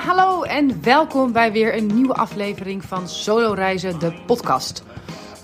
[0.00, 4.82] Hallo en welkom bij weer een nieuwe aflevering van Solo Reizen, de podcast.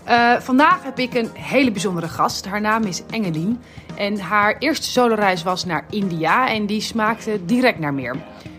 [0.08, 2.46] Uh, vandaag heb ik een hele bijzondere gast.
[2.46, 3.60] Haar naam is Engelien.
[3.96, 8.16] En haar eerste soloreis was naar India en die smaakte direct naar meer.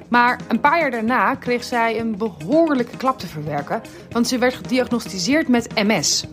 [0.09, 4.54] Maar een paar jaar daarna kreeg zij een behoorlijke klap te verwerken, want ze werd
[4.54, 6.26] gediagnosticeerd met MS.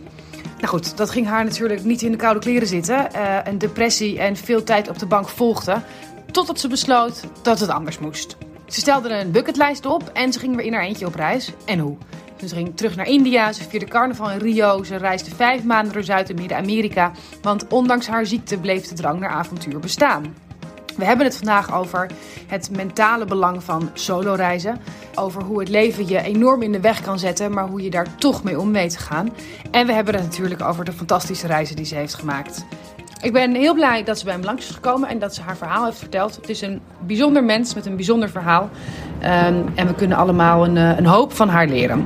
[0.55, 3.07] Nou goed, dat ging haar natuurlijk niet in de koude kleren zitten.
[3.15, 5.83] Uh, een depressie en veel tijd op de bank volgden,
[6.31, 8.37] totdat ze besloot dat het anders moest.
[8.75, 11.51] Ze stelde een bucketlijst op en ze ging weer in haar eentje op reis.
[11.65, 11.97] En hoe?
[12.45, 16.03] Ze ging terug naar India, ze vierde carnaval in Rio, ze reisde vijf maanden door
[16.03, 17.11] Zuid- en Midden-Amerika.
[17.41, 20.35] Want ondanks haar ziekte bleef de drang naar avontuur bestaan.
[20.97, 22.09] We hebben het vandaag over
[22.47, 24.81] het mentale belang van soloreizen.
[25.15, 28.15] Over hoe het leven je enorm in de weg kan zetten, maar hoe je daar
[28.15, 29.33] toch mee om weet te gaan.
[29.71, 32.65] En we hebben het natuurlijk over de fantastische reizen die ze heeft gemaakt.
[33.25, 35.57] Ik ben heel blij dat ze bij me langs is gekomen en dat ze haar
[35.57, 36.35] verhaal heeft verteld.
[36.35, 38.69] Het is een bijzonder mens met een bijzonder verhaal.
[39.17, 42.05] Um, en we kunnen allemaal een, een hoop van haar leren.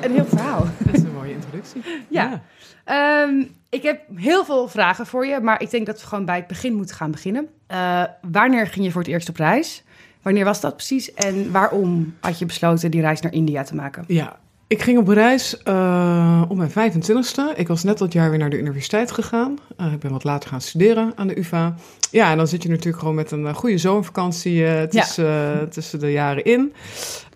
[0.00, 0.66] Een heel verhaal.
[0.84, 1.82] Dat is een mooie introductie.
[2.08, 2.42] ja.
[2.86, 3.22] ja.
[3.22, 6.36] Um, ik heb heel veel vragen voor je, maar ik denk dat we gewoon bij
[6.36, 7.48] het begin moeten gaan beginnen.
[7.72, 9.82] Uh, wanneer ging je voor het eerst op reis?
[10.22, 11.12] Wanneer was dat precies?
[11.14, 14.04] En waarom had je besloten die reis naar India te maken?
[14.06, 14.36] Ja,
[14.68, 17.56] ik ging op reis uh, om mijn 25ste.
[17.56, 19.58] Ik was net dat jaar weer naar de universiteit gegaan.
[19.80, 21.74] Uh, ik ben wat later gaan studeren aan de UvA.
[22.10, 25.66] Ja, en dan zit je natuurlijk gewoon met een goede zomervakantie uh, tussen, ja.
[25.66, 26.72] tussen de jaren in.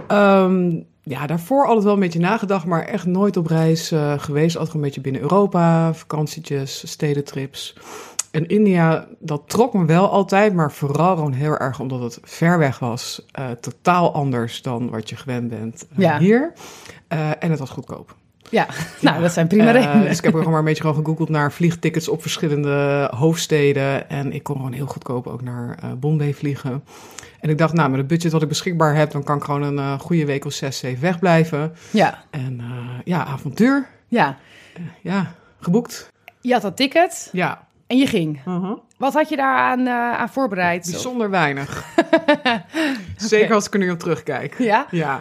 [0.09, 4.57] Um, ja, daarvoor altijd wel een beetje nagedacht, maar echt nooit op reis geweest.
[4.57, 7.75] Altijd een beetje binnen Europa, vakantietjes, stedentrips.
[8.33, 12.59] En India, dat trok me wel altijd, maar vooral gewoon heel erg omdat het ver
[12.59, 13.27] weg was.
[13.39, 16.19] Uh, totaal anders dan wat je gewend bent uh, ja.
[16.19, 16.53] hier.
[17.13, 18.17] Uh, en het was goedkoop.
[18.51, 18.67] Ja,
[19.01, 20.09] nou, dat zijn prima redenen.
[20.09, 24.11] dus ik heb er gewoon maar een beetje gewoon gegoogeld naar vliegtickets op verschillende hoofdsteden.
[24.11, 26.85] En ik kon gewoon heel goedkoop ook naar Bombay vliegen.
[27.41, 29.63] En ik dacht, nou, met het budget wat ik beschikbaar heb, dan kan ik gewoon
[29.63, 31.75] een goede week of zes, zeven wegblijven.
[31.91, 32.25] Ja.
[32.31, 32.61] En
[33.05, 33.87] ja, avontuur.
[34.09, 34.37] Ja.
[35.01, 36.13] ja, geboekt.
[36.41, 37.29] Je had dat ticket.
[37.33, 37.67] Ja.
[37.87, 38.41] En je ging.
[38.47, 38.79] Uh -huh.
[38.99, 40.89] Wat had je daar aan, uh, aan voorbereid?
[40.91, 41.85] Bijzonder weinig.
[41.97, 42.65] okay.
[43.17, 44.59] Zeker als ik er nu op terugkijk.
[44.59, 44.87] Ja?
[44.91, 45.21] Ja.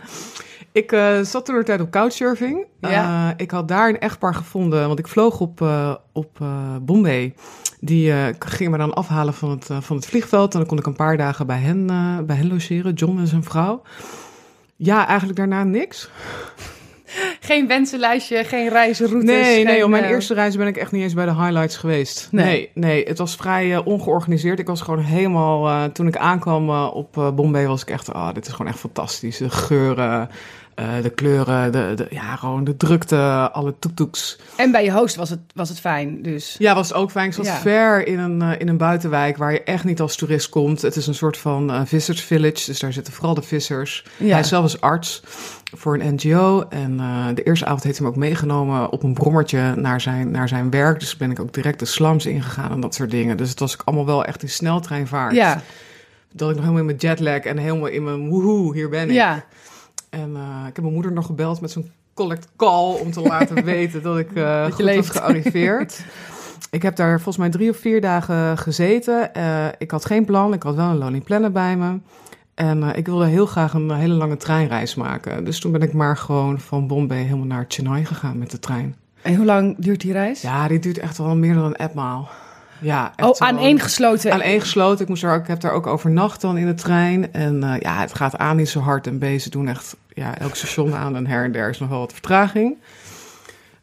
[0.71, 2.65] Ik uh, zat toen een tijd op couchsurfing.
[2.79, 3.27] Ja.
[3.27, 5.65] Uh, ik had daar een echtpaar gevonden, want ik vloog op,
[6.11, 6.39] op
[6.81, 7.33] Bombay.
[7.79, 10.53] Die gingen me dan afhalen van het, van het vliegveld.
[10.53, 11.85] En dan kon ik een paar dagen bij hen,
[12.25, 13.81] bij hen logeren, John en zijn vrouw.
[14.75, 16.09] Ja, eigenlijk daarna niks.
[17.39, 19.29] Geen wensenlijstje, geen reizenroutes.
[19.29, 20.09] Nee, geen, nee, op mijn uh...
[20.09, 22.27] eerste reis ben ik echt niet eens bij de highlights geweest.
[22.31, 24.59] Nee, nee, nee het was vrij uh, ongeorganiseerd.
[24.59, 28.47] Ik was gewoon helemaal, uh, toen ik aankwam op Bombay was ik echt, oh, dit
[28.47, 29.37] is gewoon echt fantastisch.
[29.37, 30.29] De geuren,
[31.01, 34.39] de kleuren, de, de, ja, gewoon de drukte, alle toektoeks.
[34.55, 36.55] En bij je host was het, was het fijn, dus.
[36.59, 37.27] Ja, was het ook fijn.
[37.27, 37.55] Ik zat Ja.
[37.59, 40.81] ver in een, in een buitenwijk waar je echt niet als toerist komt.
[40.81, 44.05] Het is een soort van visitors village, dus daar zitten vooral de vissers.
[44.17, 44.33] Ja.
[44.33, 45.21] Hij zelf is arts
[45.75, 46.65] voor een NGO.
[46.69, 50.31] En uh, de eerste avond heeft hij me ook meegenomen op een brommertje naar zijn,
[50.31, 50.99] naar zijn werk.
[50.99, 53.37] Dus ben ik ook direct de slums ingegaan en dat soort dingen.
[53.37, 55.33] Dus het was ook allemaal wel echt in sneltreinvaart.
[55.35, 55.61] Ja,
[56.33, 59.15] Dat ik nog helemaal in mijn jetlag en helemaal in mijn woehoe, hier ben ik.
[59.15, 59.43] ja.
[60.11, 63.63] En uh, ik heb mijn moeder nog gebeld met zo'n collect call om te laten
[63.75, 66.05] weten dat ik uh, Dat goed was gearriveerd.
[66.69, 69.31] ik heb daar volgens mij drie of vier dagen gezeten.
[69.37, 71.99] Uh, ik had geen plan, ik had wel een lonely planner bij me.
[72.53, 75.43] En uh, ik wilde heel graag een hele lange treinreis maken.
[75.43, 78.95] Dus toen ben ik maar gewoon van Bombay helemaal naar Chennai gegaan met de trein.
[79.21, 80.41] En hoe lang duurt die reis?
[80.41, 82.29] Ja, die duurt echt wel meer dan een etmaal.
[82.81, 84.33] Ja, echt oh, aaneengesloten.
[84.33, 85.01] Aaneengesloten.
[85.01, 87.33] Ik, moest er ook, ik heb daar ook overnacht dan in de trein.
[87.33, 89.07] En uh, ja, het gaat aan niet zo hard.
[89.07, 91.89] En B, ze doen echt ja, elk station aan en her en der is nog
[91.89, 92.77] wel wat vertraging.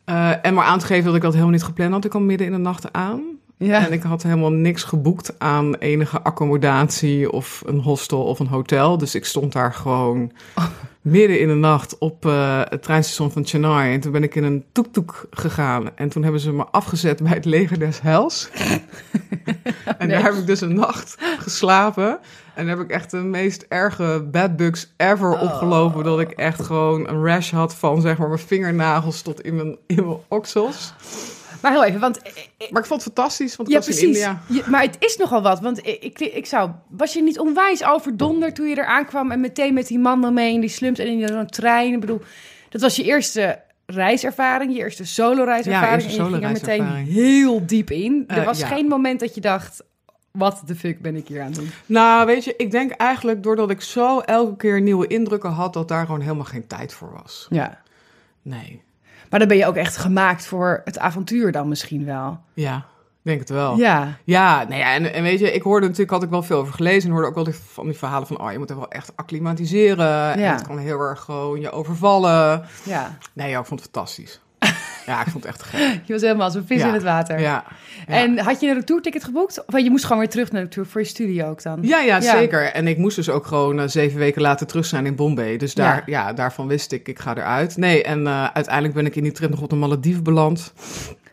[0.06, 2.04] Uh, en maar aan te geven dat ik dat helemaal niet gepland had.
[2.04, 3.37] Ik kwam midden in de nacht aan.
[3.58, 3.86] Ja.
[3.86, 8.98] En ik had helemaal niks geboekt aan enige accommodatie of een hostel of een hotel.
[8.98, 10.64] Dus ik stond daar gewoon Oh.
[11.00, 13.92] midden in de nacht op uh, het treinstation van Chennai.
[13.94, 15.96] En toen ben ik in een toektoek gegaan.
[15.96, 18.48] En toen hebben ze me afgezet bij het leger des Hels.
[19.98, 22.18] en daar heb ik dus een nacht geslapen.
[22.54, 25.42] En daar heb ik echt de meest erge bedbugs ever Oh.
[25.42, 26.04] opgelopen.
[26.04, 29.76] Dat ik echt gewoon een rash had van zeg maar mijn vingernagels tot in mijn,
[29.86, 30.94] in mijn oksels.
[31.62, 32.20] Maar heel even, want...
[32.70, 34.06] Maar ik vond het fantastisch, want ik Ja, was in.
[34.06, 34.42] India.
[34.48, 36.70] Je- maar het is nogal wat, want ik, ik, ik zou...
[36.88, 39.30] Was je niet onwijs overdonderd toen je er aankwam...
[39.30, 41.92] en meteen met die man dan mee in die slums en in zo'n trein?
[41.94, 42.20] Ik bedoel,
[42.68, 45.88] dat was je eerste reiservaring, je eerste solo-reiservaring.
[45.90, 48.24] Ja, eerste en je ging er meteen heel diep in.
[48.26, 48.66] er Eh, was ja.
[48.66, 49.82] geen moment dat je dacht...
[50.30, 51.70] Wat de fuck ben ik hier aan het doen?
[51.86, 55.88] Nou, weet je, ik denk eigenlijk doordat ik zo elke keer nieuwe indrukken had, dat
[55.88, 57.46] daar gewoon helemaal geen tijd voor was.
[57.50, 57.80] Ja.
[58.42, 58.82] Nee.
[59.30, 62.40] Maar dan ben je ook echt gemaakt voor het avontuur dan misschien wel.
[62.54, 62.86] Ja.
[63.22, 63.76] denk het wel.
[63.76, 64.16] Ja.
[64.24, 66.74] Ja, nou ja, en, en weet je, ik hoorde natuurlijk, had ik wel veel over
[66.74, 69.12] gelezen en hoorde ook wel van die verhalen van, oh, je moet er wel echt
[69.16, 70.32] acclimatiseren.
[70.32, 72.64] En het kan heel erg gewoon je overvallen.
[72.84, 73.18] ja.
[73.32, 74.40] Nee, ja, ik vond het fantastisch.
[75.08, 76.00] Ja, ik vond het echt gek.
[76.06, 76.86] Je was helemaal als een vis Ja.
[76.86, 77.40] in het water.
[77.40, 77.64] Ja.
[78.06, 78.14] Ja.
[78.14, 79.64] En had je een retourticket geboekt?
[79.66, 81.78] Of je moest gewoon weer terug naar de tour voor je studie ook dan?
[81.82, 82.72] Ja, ja, zeker.
[82.72, 85.56] En ik moest dus ook gewoon eh, zeven weken later terug zijn in Bombay.
[85.56, 86.32] Dus daar, Ja.
[86.32, 87.76] daarvan wist ik, ik ga eruit.
[87.76, 90.72] Nee, en eh, uiteindelijk ben ik in die trip nog op de Malediven beland.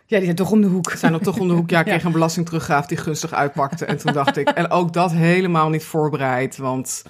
[0.08, 0.92] Ja, die zijn toch om de hoek.
[0.92, 1.70] Zijn dan toch om de hoek.
[1.70, 3.86] Ja, ik kreeg een belastingteruggaaf die gunstig uitpakte.
[3.86, 6.58] En toen dacht ik, en ook dat helemaal niet voorbereid.
[6.58, 7.04] Want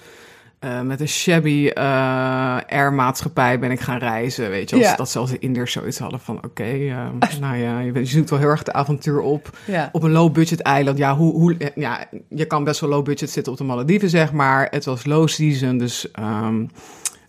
[0.58, 4.50] eh, met een shabby eh airmaatschappij ben ik gaan reizen.
[4.50, 4.96] Weet je, als, Ja.
[4.96, 6.36] dat zelfs de Indiërs zoiets hadden van...
[6.44, 7.06] Oké, eh,
[7.40, 9.58] nou ja, je, je zoekt wel heel erg de avontuur op.
[9.66, 9.88] Ja.
[9.92, 10.98] Op een low-budget eiland.
[10.98, 14.32] Ja, hoe, hoe, eh, ja, je kan best wel low-budget zitten op de Malediven, zeg
[14.32, 14.66] maar.
[14.70, 16.64] Het was low season, dus ehm,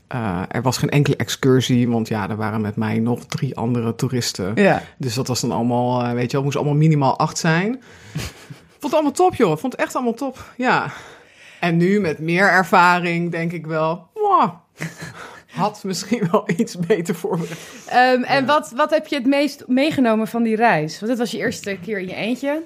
[0.08, 1.90] eh, er was geen enkele excursie.
[1.90, 4.52] Want ja, er waren met mij nog drie andere toeristen.
[4.56, 4.82] Ja.
[4.98, 7.80] Dus dat was dan allemaal, weet je wel, moest allemaal minimaal acht zijn.
[8.80, 9.58] Vond het allemaal top, joh.
[9.58, 10.92] Vond het echt allemaal top, ja.
[11.60, 14.08] En nu met meer ervaring denk ik wel,
[15.52, 17.60] had misschien wel iets beter voorbereid.
[17.88, 20.96] Ehm, en wat, wat heb je het meest meegenomen van die reis?
[21.00, 22.62] Want dit was je eerste keer in je eentje.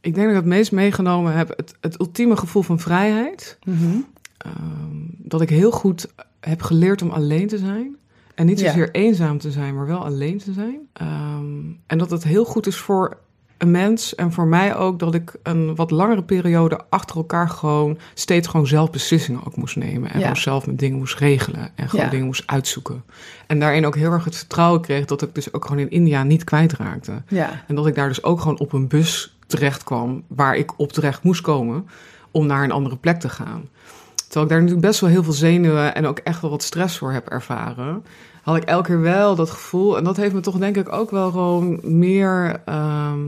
[0.00, 3.58] Ik denk dat ik het meest meegenomen heb het, het ultieme gevoel van vrijheid.
[3.64, 3.96] Mhm.
[4.38, 6.06] Ehm, dat ik heel goed
[6.40, 7.96] heb geleerd om alleen te zijn.
[8.34, 8.66] En niet Ja.
[8.66, 10.78] zozeer eenzaam te zijn, maar wel alleen te zijn.
[10.92, 11.54] Ehm,
[11.86, 13.18] en dat het heel goed is voor
[13.62, 17.98] een mens en voor mij ook dat ik een wat langere periode achter elkaar gewoon
[18.14, 20.10] steeds gewoon zelf beslissingen ook moest nemen.
[20.10, 20.20] En Ja.
[20.24, 22.10] gewoon zelf mijn dingen moest regelen en gewoon Ja.
[22.10, 23.04] dingen moest uitzoeken.
[23.46, 26.22] En daarin ook heel erg het vertrouwen kreeg dat ik dus ook gewoon in India
[26.22, 27.22] niet kwijtraakte.
[27.28, 27.64] Ja.
[27.66, 30.92] En dat ik daar dus ook gewoon op een bus terecht kwam waar ik op
[30.92, 31.86] terecht moest komen
[32.30, 33.68] om naar een andere plek te gaan.
[34.14, 36.98] Terwijl ik daar natuurlijk best wel heel veel zenuwen en ook echt wel wat stress
[36.98, 38.04] voor heb ervaren,
[38.42, 39.96] had ik elke keer wel dat gevoel.
[39.96, 43.20] En dat heeft me toch denk ik ook wel gewoon meer, ehm,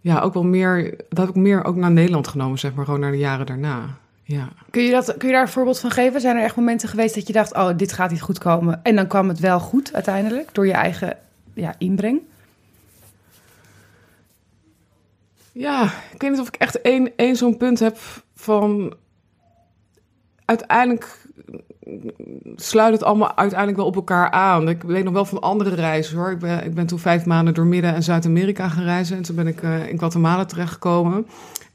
[0.00, 3.00] ja, ook wel meer, dat heb ik meer ook naar Nederland genomen, zeg maar, gewoon
[3.00, 3.98] naar de jaren daarna.
[4.22, 4.48] Ja.
[4.70, 6.20] Kun je, dat, kun je daar een voorbeeld van geven?
[6.20, 8.80] Zijn er echt momenten geweest dat je dacht, oh, dit gaat niet goed komen.
[8.82, 11.16] En dan kwam het wel goed uiteindelijk, door je eigen
[11.54, 12.20] ja, inbreng?
[15.52, 17.98] Ja, ik weet niet of ik echt één, één zo'n punt heb
[18.34, 18.94] van.
[20.44, 21.26] Uiteindelijk
[22.56, 24.68] sluit het allemaal uiteindelijk wel op elkaar aan.
[24.68, 26.30] Ik weet nog wel van andere reizen hoor.
[26.30, 29.16] Ik ben, ik ben toen vijf maanden door Midden- en Zuid-Amerika gaan reizen.
[29.16, 31.26] En toen ben ik eh, in Guatemala terechtgekomen.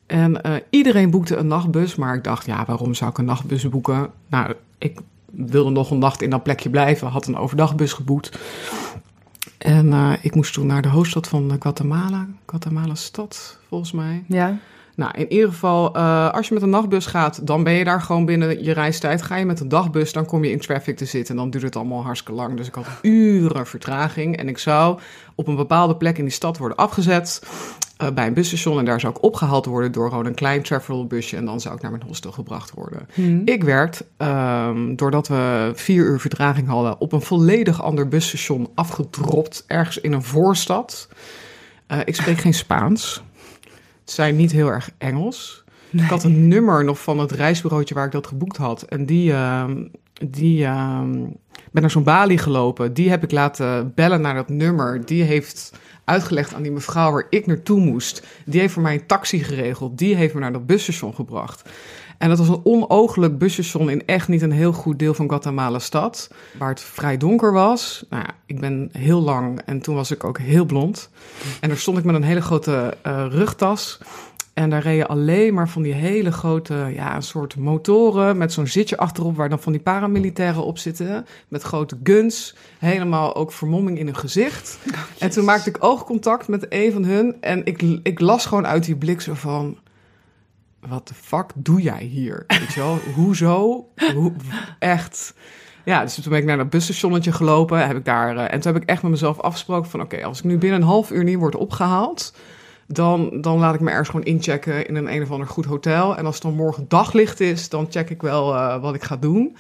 [0.05, 1.95] En eh, iedereen boekte een nachtbus.
[1.95, 4.09] Maar ik dacht, ja, waarom zou ik een nachtbus boeken?
[4.27, 4.99] Nou, ik
[5.31, 7.07] wilde nog een nacht in dat plekje blijven.
[7.07, 8.39] Had een overdagbus geboekt.
[9.57, 12.27] En eh, ik moest toen naar de hoofdstad van Guatemala.
[12.45, 14.23] Guatemala stad, volgens mij.
[14.27, 14.57] Ja.
[15.01, 18.01] Nou, in ieder geval, eh, als je met een nachtbus gaat, dan ben je daar
[18.01, 19.21] gewoon binnen je reistijd.
[19.21, 21.35] Ga je met een dagbus, dan kom je in traffic te zitten.
[21.35, 22.57] En dan duurt het allemaal hartstikke lang.
[22.57, 24.37] Dus ik had uren vertraging.
[24.37, 24.99] En ik zou
[25.35, 27.41] op een bepaalde plek in die stad worden afgezet.
[27.97, 28.79] eh, bij een busstation.
[28.79, 31.37] En daar zou ik opgehaald worden door gewoon een klein travelbusje.
[31.37, 33.07] En dan zou ik naar mijn hostel gebracht worden.
[33.13, 33.41] Hm.
[33.45, 39.63] Ik werd, ehm, doordat we vier uur vertraging hadden, op een volledig ander busstation afgedropt.
[39.67, 41.07] Ergens in een voorstad.
[41.87, 43.23] Eh, ik spreek geen Spaans.
[44.11, 45.63] Zijn niet heel erg Engels.
[45.91, 48.83] Ik had een nummer nog van het reisbureautje waar ik dat geboekt had.
[48.83, 49.87] En die, ehm,
[50.29, 51.11] die ehm,
[51.71, 52.93] ben naar zo'n balie gelopen.
[52.93, 55.05] Die heb ik laten bellen naar dat nummer.
[55.05, 58.27] Die heeft uitgelegd aan die mevrouw waar ik naartoe moest.
[58.45, 59.97] Die heeft voor mij een taxi geregeld.
[59.97, 61.69] Die heeft me naar dat busstation gebracht.
[62.21, 65.79] En dat was een onooglijk busstation in echt niet een heel goed deel van Guatemala
[65.79, 66.29] stad.
[66.57, 68.05] Waar het vrij donker was.
[68.09, 71.09] Nou ja, ik ben heel lang en toen was ik ook heel blond.
[71.59, 73.99] En daar stond ik met een hele grote eh, rugtas.
[74.53, 78.67] En daar reden alleen maar van die hele grote, ja, een soort motoren met zo'n
[78.67, 81.25] zitje achterop waar dan van die paramilitairen op zitten.
[81.47, 84.79] Met grote guns, helemaal ook vermomming in hun gezicht.
[85.19, 88.85] en toen maakte ik oogcontact met een van hun en ik, ik las gewoon uit
[88.85, 89.77] die blik zo van...
[90.87, 92.43] Wat de fuck doe jij hier?
[92.47, 92.99] Weet je wel?
[93.15, 93.87] Hoezo?
[94.13, 94.31] Hoe,
[94.79, 95.33] echt?
[95.85, 97.87] Ja, dus toen ben ik naar dat busstationnetje gelopen.
[97.87, 100.01] Heb ik daar, eh, en toen heb ik echt met mezelf afgesproken van...
[100.01, 102.33] oké, als ik nu binnen een half uur niet word opgehaald...
[102.87, 106.17] Dan, dan laat ik me ergens gewoon inchecken in een een of ander goed hotel.
[106.17, 109.17] En als het dan morgen daglicht is, dan check ik wel eh, wat ik ga
[109.17, 109.55] doen.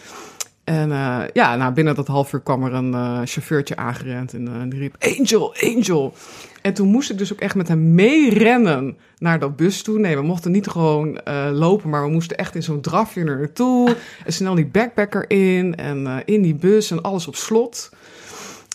[0.71, 4.47] En eh, ja, nou, binnen dat half uur kwam er een eh, chauffeurtje aangerend en
[4.47, 4.95] eh, die riep...
[5.17, 6.13] Angel, Angel!
[6.61, 9.99] En toen moest ik dus ook echt met hem meerennen naar dat bus toe.
[9.99, 11.19] Nee, we mochten niet gewoon
[11.51, 13.95] lopen, maar we moesten echt in zo'n drafje naartoe.
[14.25, 17.89] En snel die backpacker in en in die bus en alles op slot.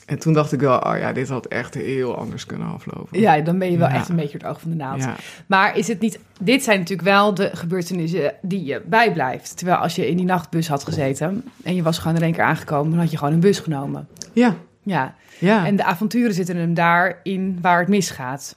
[0.06, 3.20] En toen dacht ik wel, oh ja, dit had echt heel anders kunnen aflopen.
[3.20, 3.94] Ja, dan ben je wel Ja.
[3.94, 5.02] echt een beetje het oog van de naald.
[5.02, 5.14] Ja.
[5.46, 6.18] Maar is het niet...
[6.40, 9.56] Dit zijn natuurlijk wel de gebeurtenissen die je bijblijft.
[9.56, 11.44] Terwijl als je in die nachtbus had gezeten...
[11.64, 12.90] en je was gewoon in één keer aangekomen...
[12.90, 14.08] dan had je gewoon een bus genomen.
[14.32, 15.14] Ja, Ja.
[15.38, 15.66] ja.
[15.66, 18.56] En de avonturen zitten hem daarin waar het misgaat.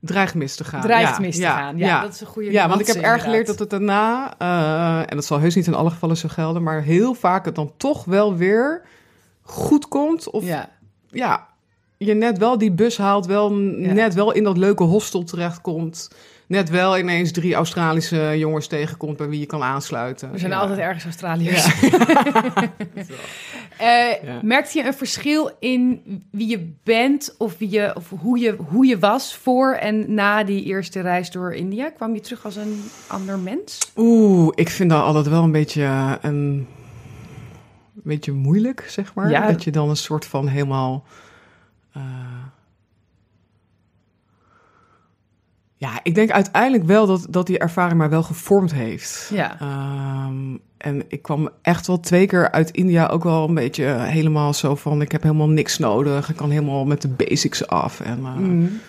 [0.00, 0.80] dreigt mis te gaan.
[0.80, 1.76] Dreigt mis te gaan.
[1.76, 4.98] Ja, dat is een goede Ja, want ik heb erg geleerd dat het daarna, eh,
[4.98, 7.72] en dat zal heus niet in alle gevallen zo gelden, maar heel vaak het dan
[7.76, 8.82] toch wel weer
[9.42, 10.30] goed komt.
[10.30, 10.44] Of
[11.12, 11.46] ja,
[11.96, 13.92] je net wel die bus haalt, wel Ja.
[13.92, 16.10] net wel in dat leuke hostel terechtkomt.
[16.46, 20.30] Net wel ineens drie Australische jongens tegenkomt bij wie je kan aansluiten.
[20.32, 20.58] we zijn Ja.
[20.58, 21.66] altijd ergens Australiërs.
[23.78, 24.38] Eh, Ja.
[24.42, 26.00] Merkte je een verschil in
[26.30, 30.44] wie je bent of, wie je, of hoe, je, hoe je was voor en na
[30.44, 31.90] die eerste reis door India?
[31.90, 33.78] Kwam je terug als een ander mens?
[33.96, 36.66] Oeh, ik vind dat altijd wel een beetje eh, een
[38.02, 39.30] beetje moeilijk, zeg maar.
[39.30, 39.46] Ja.
[39.50, 41.04] Dat je dan een soort van helemaal.
[41.92, 42.02] eh,
[45.76, 49.30] Ja, ik denk uiteindelijk wel dat, dat die ervaring mij wel gevormd heeft.
[49.32, 49.60] Ja.
[49.60, 54.54] Ehm, en ik kwam echt wel twee keer uit India ook wel een beetje helemaal
[54.54, 55.00] zo van...
[55.00, 58.00] ik heb helemaal niks nodig, ik kan helemaal met de basics af.
[58.00, 58.80] En, eh, Mm.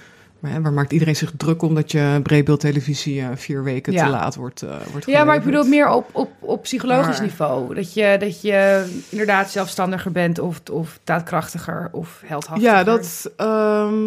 [0.43, 4.03] Maar, waar maakt iedereen zich druk om dat je breedbeeldtelevisie eh, vier weken Ja.
[4.05, 7.21] te laat wordt, eh wordt Ja, maar ik bedoel meer op, op, op psychologisch Maar-
[7.25, 7.75] niveau.
[7.75, 12.73] Dat je, dat je inderdaad zelfstandiger bent of, of daadkrachtiger of heldhaftiger.
[12.75, 13.31] Ja, dat.
[13.37, 14.03] ehm,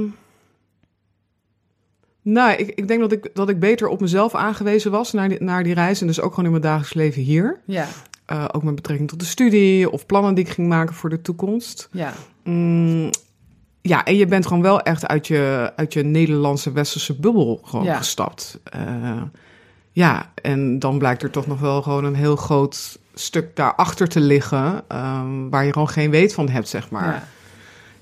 [2.22, 5.42] nou, ik, ik denk dat ik, dat ik beter op mezelf aangewezen was naar die,
[5.42, 6.00] naar die reis.
[6.00, 7.60] En dus ook gewoon in mijn dagelijks leven hier.
[7.64, 7.86] Ja,
[8.26, 11.22] Eh, ook met betrekking tot de studie of plannen die ik ging maken voor de
[11.22, 11.88] toekomst.
[11.92, 12.12] ja.
[12.44, 13.10] Mm,
[13.88, 17.84] ja, en je bent gewoon wel echt uit je, uit je Nederlandse westerse bubbel gewoon
[17.84, 17.96] Ja.
[17.96, 18.58] gestapt.
[18.64, 19.22] Eh,
[19.92, 24.20] ja, en dan blijkt er toch nog wel gewoon een heel groot stuk daarachter te
[24.20, 24.82] liggen...
[24.88, 27.06] ehm, waar je gewoon geen weet van hebt, zeg maar.
[27.12, 27.22] ja.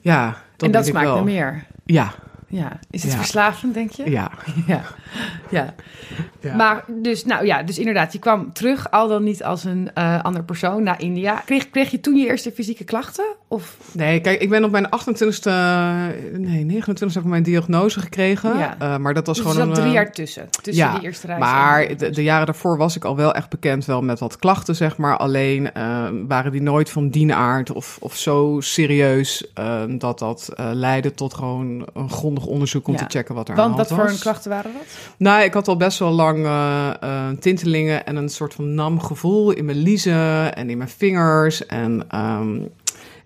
[0.00, 0.26] Ja,
[0.56, 1.14] dat en dat smaakt wel.
[1.14, 1.64] naar meer.
[1.84, 2.12] Ja,
[2.48, 2.78] Ja.
[2.90, 3.18] Is het Ja.
[3.18, 4.10] verslavend, denk je?
[4.10, 4.30] ja.
[4.66, 4.82] Ja.
[5.50, 5.74] ja.
[6.40, 6.54] ja.
[6.56, 10.22] Maar dus, nou ja, dus inderdaad, je kwam terug, al dan niet als een eh
[10.22, 11.42] ander persoon naar India.
[11.44, 13.24] Kreeg, kreeg je toen je eerste fysieke klachten?
[13.54, 15.48] Of, Nee, kijk, ik ben op mijn 28e,
[16.32, 18.58] nee, 29 heb ik mijn diagnose gekregen.
[18.58, 18.76] Ja.
[18.78, 19.82] Eh, maar dat was dus er gewoon zat een...
[19.82, 21.40] drie eh, jaar tussen, tussen ja, die eerste reis.
[21.40, 24.76] Maar de, de jaren daarvoor was ik al wel echt bekend wel met wat klachten,
[24.76, 25.16] zeg maar.
[25.16, 29.52] Alleen eh, waren die nooit van die aard of, of zo serieus
[29.98, 32.98] dat dat leidde tot gewoon een grondig onderzoek om Ja.
[32.98, 34.16] te checken wat er aan Want de wat hand voor was.
[34.18, 34.82] een klachten waren dat?
[35.16, 36.46] Nou, ik had al best wel lang
[37.40, 41.66] tintelingen en een soort van nam gevoel in mijn liezen en in mijn vingers.
[41.66, 42.56] En ehm,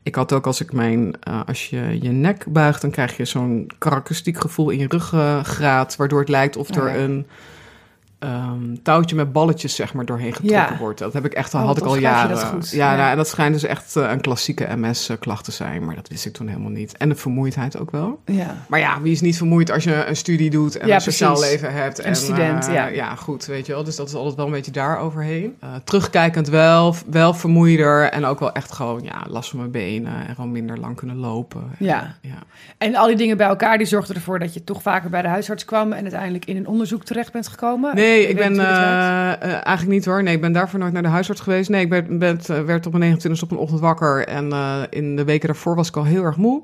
[0.08, 3.24] ik had ook als ik mijn, eh, als je je nek buigt, dan krijg je
[3.24, 6.96] zo'n karakteristiek gevoel in je ruggengraat, waardoor het lijkt of er Oh ja.
[6.96, 7.26] een
[8.18, 10.76] ehm, touwtje met balletjes zeg maar doorheen getrokken Ja.
[10.78, 10.98] wordt.
[10.98, 12.28] Dat heb ik echt al, Oh, had ik al jaren.
[12.37, 12.70] dat goed.
[12.70, 12.96] Ja, Ja.
[12.96, 16.26] Nou, en dat schijnt dus echt eh, een klassieke MS-klacht te zijn, maar dat wist
[16.26, 16.96] ik toen helemaal niet.
[16.96, 18.20] En de vermoeidheid ook wel.
[18.25, 18.56] Ja.
[18.68, 21.32] Maar ja, wie is niet vermoeid als je een studie doet en Ja, een sociaal
[21.34, 21.50] precies.
[21.50, 21.98] leven hebt?
[21.98, 22.87] Een en, student, eh, ja.
[22.87, 23.84] Ja, goed, weet je wel.
[23.84, 25.56] Dus dat is altijd wel een beetje daar overheen.
[25.60, 30.26] Eh, terugkijkend wel, wel vermoeider en ook wel echt gewoon, ja, last van mijn benen
[30.26, 31.62] en gewoon minder lang kunnen lopen.
[31.78, 32.14] ja.
[32.22, 32.38] Ja.
[32.78, 35.28] En al die dingen bij elkaar, die zorgden ervoor dat je toch vaker bij de
[35.28, 37.94] huisarts kwam en uiteindelijk in een onderzoek terecht bent gekomen?
[37.94, 40.22] Nee, Weet ik ben eh, eh, eigenlijk niet hoor.
[40.22, 41.68] Nee, ik ben daarvoor nooit naar de huisarts geweest.
[41.68, 44.26] Nee, ik ben, ben, eh, werd op mijn 29 op een ochtend wakker.
[44.26, 44.52] En
[44.90, 46.62] in de weken daarvoor was ik al heel erg moe.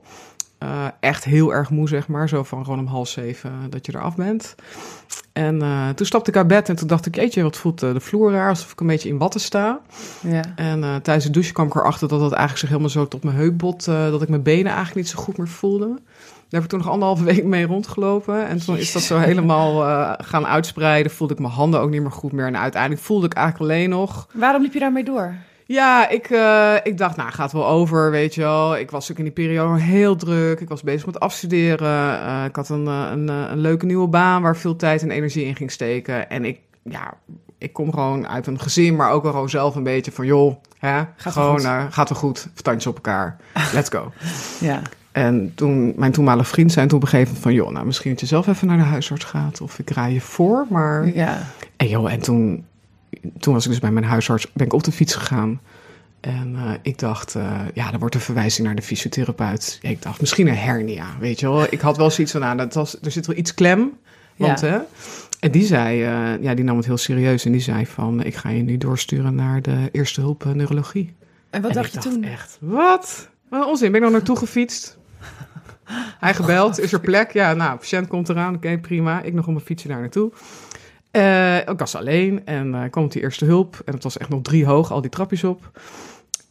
[1.01, 2.29] Echt heel erg moe, zeg maar.
[2.29, 4.55] Zo van gewoon om half zeven dat je eraf bent.
[5.33, 5.59] En
[5.95, 7.15] toen stapte ik uit bed en toen dacht ik...
[7.15, 9.81] jeetje, wat voelt de vloer raar, alsof ik een beetje in watten sta.
[10.21, 10.43] Ja.
[10.57, 13.37] En tijdens het douchen kwam ik erachter dat dat eigenlijk zich helemaal zo tot mijn
[13.37, 13.85] heupbot...
[13.85, 15.99] dat ik mijn benen eigenlijk niet zo goed meer voelde.
[16.55, 18.47] Daar heb ik toen nog anderhalve week mee rondgelopen.
[18.47, 21.13] En toen is dat zo helemaal eh, gaan uitspreiden.
[21.13, 22.47] Voelde ik mijn handen ook niet meer goed meer.
[22.47, 24.29] En uiteindelijk voelde ik eigenlijk alleen nog...
[24.33, 25.35] Waarom liep je daarmee door?
[25.67, 28.77] Ja, ik, eh, ik dacht, nou, gaat wel over, weet je wel.
[28.77, 30.61] Ik was ook in die periode heel druk.
[30.61, 32.21] Ik was bezig met afstuderen.
[32.21, 35.57] Eh, ik had een, een, een leuke nieuwe baan waar veel tijd en energie in
[35.57, 36.31] ging steken.
[36.31, 37.15] En ik, ja,
[37.59, 40.55] ik kom gewoon uit een gezin, maar ook wel gewoon zelf een beetje van, joh,
[40.79, 41.95] hè, Gaat gewoon, goed.
[41.95, 42.49] gaat wel goed.
[42.55, 43.37] Vertandjes op elkaar.
[43.73, 44.13] Let's go.
[44.69, 44.83] Ja.
[45.15, 47.55] En toen, mijn toenmalige vriend zei toen op een gegeven moment van...
[47.65, 49.61] joh, nou, misschien dat je zelf even naar de huisarts gaat...
[49.61, 51.15] of ik rij je voor, maar...
[51.15, 51.47] Ja.
[51.77, 52.65] En joh, en toen,
[53.39, 54.53] toen was ik dus bij mijn huisarts...
[54.53, 55.61] ben ik op de fiets gegaan.
[56.21, 59.79] En eh, ik dacht, eh, ja, dan wordt een verwijzing naar de fysiotherapeut.
[59.83, 61.67] Ja, ik dacht, misschien een hernia, weet je wel.
[61.71, 63.93] Ik had wel zoiets van, nou, dat was, er zit wel iets klem.
[64.37, 64.67] Want, Ja.
[64.69, 64.79] hè...
[65.41, 67.45] En die zei, eh, ja, die nam het heel serieus.
[67.45, 71.13] En die zei van, ik ga je nu doorsturen naar de eerste hulp neurologie.
[71.51, 72.25] En wat En dacht je dacht toen?
[72.25, 73.29] echt, wat?
[73.49, 73.87] Wat onzin.
[73.91, 74.97] Ben ik nog naartoe gefietst?
[76.19, 77.33] Hij gebeld, is er plek?
[77.33, 78.55] Ja, nou, patiënt komt eraan.
[78.55, 79.23] Oké, prima.
[79.23, 80.33] Ik nog op mijn fietsje daar naartoe.
[81.11, 83.83] Eh, ik was alleen en eh, kwam die eerste hulp.
[83.85, 85.71] En het was echt nog drie hoog, al die trapjes op.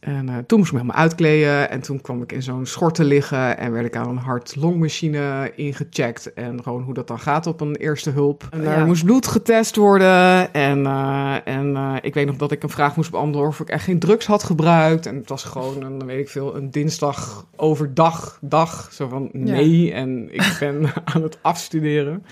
[0.05, 1.69] En eh, toen moest ik me helemaal uitkleden.
[1.69, 3.57] En toen kwam ik in zo'n schort te liggen.
[3.57, 6.33] En werd ik aan een hart-longmachine ingecheckt.
[6.33, 8.47] En gewoon hoe dat dan gaat op een eerste hulp.
[8.51, 8.85] En daar Ja.
[8.85, 10.53] moest bloed getest worden.
[10.53, 13.69] En, eh, en eh, ik weet nog dat ik een vraag moest beantwoorden of ik
[13.69, 15.05] echt geen drugs had gebruikt.
[15.05, 18.89] En het was gewoon een, weet ik veel, een dinsdag overdag dag.
[18.93, 19.93] Zo van nee.
[19.93, 22.25] En ik ben aan het afstuderen.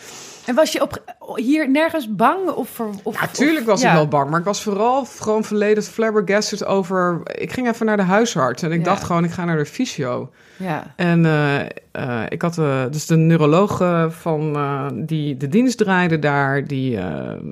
[0.45, 1.03] En was je op,
[1.35, 2.49] hier nergens bang?
[2.49, 3.95] Of, of, Natuurlijk was of- ik ja.
[3.95, 7.21] wel bang, maar ik was vooral gewoon volledig flabbergasted over...
[7.23, 8.83] Ik ging even naar de huisarts en ik Ja.
[8.83, 10.31] dacht gewoon, ik ga naar de fysio.
[10.57, 10.93] Ja.
[10.95, 11.59] En eh,
[11.91, 13.77] eh, ik had eh, dus de neuroloog
[14.09, 14.57] van
[15.05, 16.99] die de dienst draaide daar, die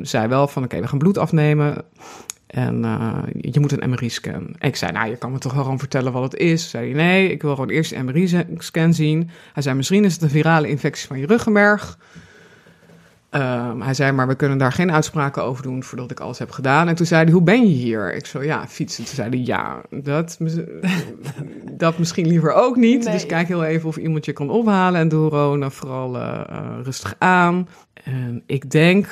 [0.01, 1.75] zei wel van oké, we gaan bloed afnemen.
[2.47, 2.81] En
[3.41, 4.55] je moet een MRI-scan.
[4.59, 6.69] Ik zei, nou, je kan me toch wel gewoon vertellen wat het is.
[6.69, 9.29] Zei hij, nee, ik wil gewoon eerst een MRI-scan zien.
[9.53, 11.97] Hij zei, misschien is het een virale infectie van je ruggenmerg.
[13.29, 16.51] Ehm, hij zei, maar we kunnen daar geen uitspraken over doen voordat ik alles heb
[16.51, 16.87] gedaan.
[16.87, 18.15] En toen zei hij, hoe ben je hier?
[18.15, 19.05] Ik zo, ja, fietsen.
[19.05, 20.37] Toen zei hij, ja, dat,
[21.77, 23.03] dat misschien liever ook niet.
[23.03, 23.13] Nee.
[23.13, 24.99] Dus kijk heel even of iemand je kan ophalen.
[24.99, 27.67] En doe Rona vooral eh, eh, rustig aan.
[28.03, 29.07] En ik denk...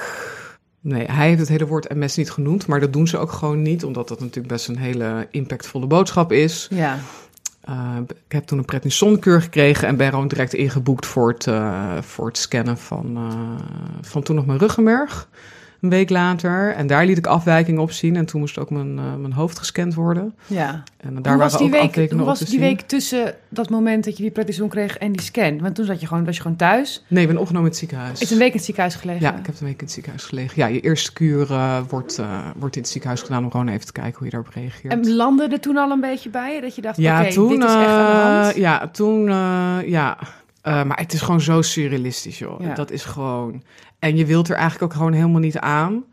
[0.82, 3.62] Nee, hij heeft het hele woord MS niet genoemd, maar dat doen ze ook gewoon
[3.62, 6.68] niet, omdat dat natuurlijk best een hele impactvolle boodschap is.
[6.70, 6.98] Ja.
[7.70, 12.02] Uh, ik heb toen een prednisonkuur gekregen en ben gewoon direct ingeboekt voor het, uh,
[12.02, 13.34] voor het scannen van, uh,
[14.02, 15.28] van toen nog mijn ruggenmerg.
[15.82, 16.74] Een week later.
[16.74, 18.16] En daar liet ik afwijkingen op zien.
[18.16, 20.36] En toen moest ook mijn, uh, mijn hoofd gescand worden.
[20.48, 20.84] Ja.
[20.98, 22.60] En daar hoe was waren die ook week, hoe was die zien.
[22.60, 25.60] week tussen dat moment dat je die prednison kreeg en die scan?
[25.62, 27.04] Want toen zat je gewoon, was je gewoon thuis.
[27.08, 28.22] Nee, ik ben opgenomen in het ziekenhuis.
[28.22, 29.22] Is een week in het ziekenhuis gelegen?
[29.22, 30.54] Ja, ik heb een week in het ziekenhuis gelegen.
[30.56, 33.86] Ja, je eerste kuur uh, wordt, uh, wordt in het ziekenhuis gedaan om gewoon even
[33.86, 34.94] te kijken hoe je daarop reageert.
[34.94, 36.62] En landde er toen al een beetje bij?
[36.62, 38.56] Dat je dacht, ja, oké, toen, dit is echt aan de hand?
[38.56, 39.26] ja, toen,
[39.90, 40.18] ja.
[40.68, 42.62] Uh, maar het is gewoon zo surrealistisch, joh.
[42.62, 42.74] Ja.
[42.74, 43.64] Dat is gewoon...
[44.00, 46.04] En je wilt er eigenlijk ook gewoon helemaal niet aan.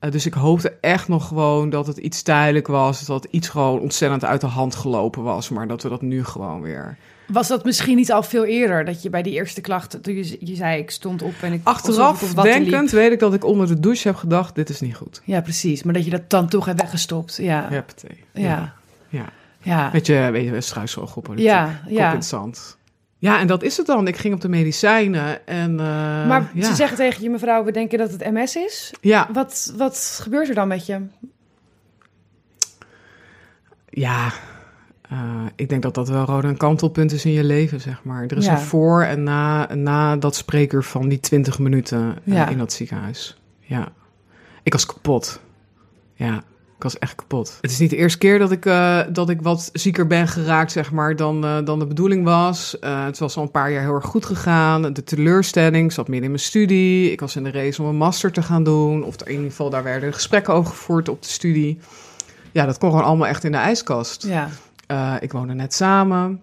[0.00, 3.06] Uh, dus ik hoopte echt nog gewoon dat het iets tijdelijk was.
[3.06, 5.48] Dat iets gewoon ontzettend uit de hand gelopen was.
[5.48, 6.96] Maar dat we dat nu gewoon weer...
[7.26, 8.84] Was dat misschien niet al veel eerder?
[8.84, 11.60] Dat je bij die eerste klachten, toen je, je zei ik stond op en ik...
[11.62, 14.80] Achteraf ik op denkend weet ik dat ik onder de douche heb gedacht, dit is
[14.80, 15.20] niet goed.
[15.24, 15.82] Ja, precies.
[15.82, 17.36] Maar dat je dat dan toch hebt weggestopt.
[17.36, 17.68] Ja.
[17.70, 17.84] Ja.
[18.32, 18.74] Ja.
[19.08, 19.32] Ja.
[19.58, 19.90] Ja.
[19.90, 21.50] Weet je, weet je struisvogel politiek.
[21.50, 22.08] Ja, Kop ja.
[22.08, 22.76] in het zand.
[23.24, 24.06] Ja, en dat is het dan.
[24.08, 25.70] Ik ging op de medicijnen en...
[25.70, 25.76] uh,
[26.28, 26.64] Maar ja.
[26.64, 28.94] ze zeggen tegen je, mevrouw, we denken dat het MS is.
[29.00, 31.00] Ja, Wat, wat gebeurt er dan met je?
[33.88, 34.32] ja,
[35.12, 35.18] uh,
[35.56, 38.22] ik denk dat dat wel gewoon een kantelpunt is in je leven, zeg maar.
[38.26, 38.52] Er is Ja.
[38.52, 42.48] een voor en na, na dat spreker van die 20 minuten uh, Ja.
[42.48, 43.40] in dat ziekenhuis.
[43.60, 43.92] Ja,
[44.62, 45.40] ik was kapot.
[46.14, 46.42] Ja,
[46.84, 47.58] was echt kapot.
[47.60, 50.72] Het is niet de eerste keer dat ik, uh, dat ik wat zieker ben geraakt,
[50.72, 52.76] zeg maar, dan, uh, dan de bedoeling was.
[52.80, 54.92] Uh, het was al een paar jaar heel erg goed gegaan.
[54.92, 57.12] De teleurstelling zat midden in mijn studie.
[57.12, 59.04] Ik was in de race om een master te gaan doen.
[59.04, 61.78] Of in ieder geval, daar werden gesprekken over gevoerd op de studie.
[62.52, 64.26] Ja, dat kon gewoon allemaal echt in de ijskast.
[64.26, 64.48] Ja.
[64.90, 66.42] Uh, ik woonde net samen.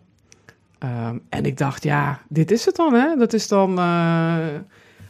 [0.83, 3.15] Um, en ik dacht, ja, dit is het dan, hè?
[3.15, 3.79] Dat is dan...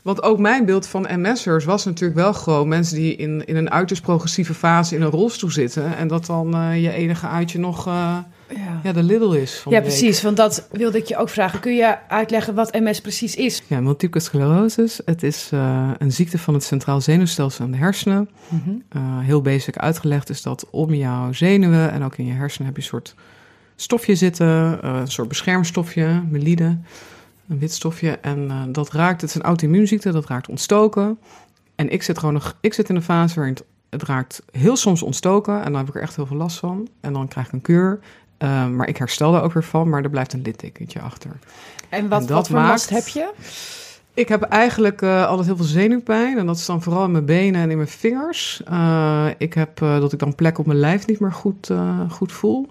[0.02, 3.72] Want ook mijn beeld van MS'ers was natuurlijk wel gewoon mensen die in, in een
[3.72, 5.98] uiterst progressieve fase in een rolstoel zitten.
[5.98, 8.80] En dat dan uh, je enige uitje nog uh, Ja.
[8.84, 9.60] ja, de Lidl is.
[9.60, 10.22] Van Ja, de precies.
[10.22, 11.60] Want dat wilde ik je ook vragen.
[11.60, 13.64] Kun je uitleggen wat MS precies is?
[13.68, 15.02] Ja, multiple sclerosis.
[15.06, 18.30] Het is uh, een ziekte van het centraal zenuwstelsel en de hersenen.
[18.48, 19.00] Mhm.
[19.20, 22.82] Heel basic uitgelegd is dat om jouw zenuwen en ook in je hersenen heb je
[22.82, 23.16] een soort
[23.76, 24.48] stofje zitten,
[24.86, 26.78] een soort beschermstofje, melide,
[27.50, 28.10] een wit stofje.
[28.12, 31.20] En uh, dat raakt, het is een auto-immuunziekte, dat raakt ontstoken.
[31.76, 34.76] En ik zit gewoon nog, ik zit in een fase waarin het, het raakt heel
[34.76, 36.88] soms ontstoken en dan heb ik er echt heel veel last van.
[37.00, 38.00] En dan krijg ik een kuur.
[38.40, 41.32] Uh, maar ik herstel daar ook weer van, maar er blijft een littekentje achter.
[41.90, 43.32] En wat, En dat wat voor maakt- last heb je?
[44.14, 46.38] Ik heb eigenlijk uh, altijd heel veel zenuwpijn.
[46.38, 48.62] En dat is dan vooral in mijn benen en in mijn vingers.
[48.72, 51.72] Uh, ik heb uh, dat ik dan plek op mijn lijf niet meer goed,
[52.10, 52.68] goed voel.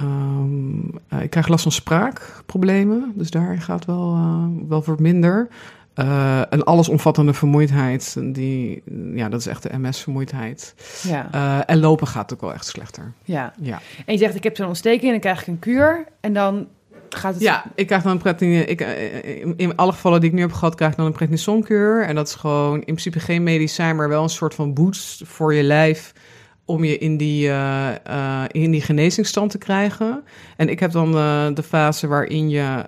[0.00, 3.12] Um, uh, ik krijg last van spraakproblemen.
[3.14, 5.48] Dus daar gaat wel, uh, wel voor minder.
[5.96, 8.16] Uh, een allesomvattende vermoeidheid.
[8.34, 8.82] Die,
[9.14, 10.74] ja, dat is echt de MS-vermoeidheid.
[11.02, 11.28] Ja.
[11.34, 13.12] Uh, en lopen gaat ook wel echt slechter.
[13.24, 13.52] ja.
[13.60, 13.80] Ja.
[14.06, 16.04] En je zegt, ik heb zo'n ontsteking en dan krijg ik een kuur.
[16.20, 16.66] En dan
[17.08, 17.42] gaat het...
[17.42, 20.40] Ja, ik krijg dan een pretini- ik, eh, in, in alle gevallen die ik nu
[20.40, 22.04] heb gehad, krijg ik dan een prednisonkuur.
[22.04, 25.54] En dat is gewoon in principe geen medicijn, maar wel een soort van boost voor
[25.54, 26.12] je lijf
[26.64, 30.22] om je in die, uh, uh, in die genezingsstand te krijgen.
[30.56, 32.84] En ik heb dan uh, de fase waarin je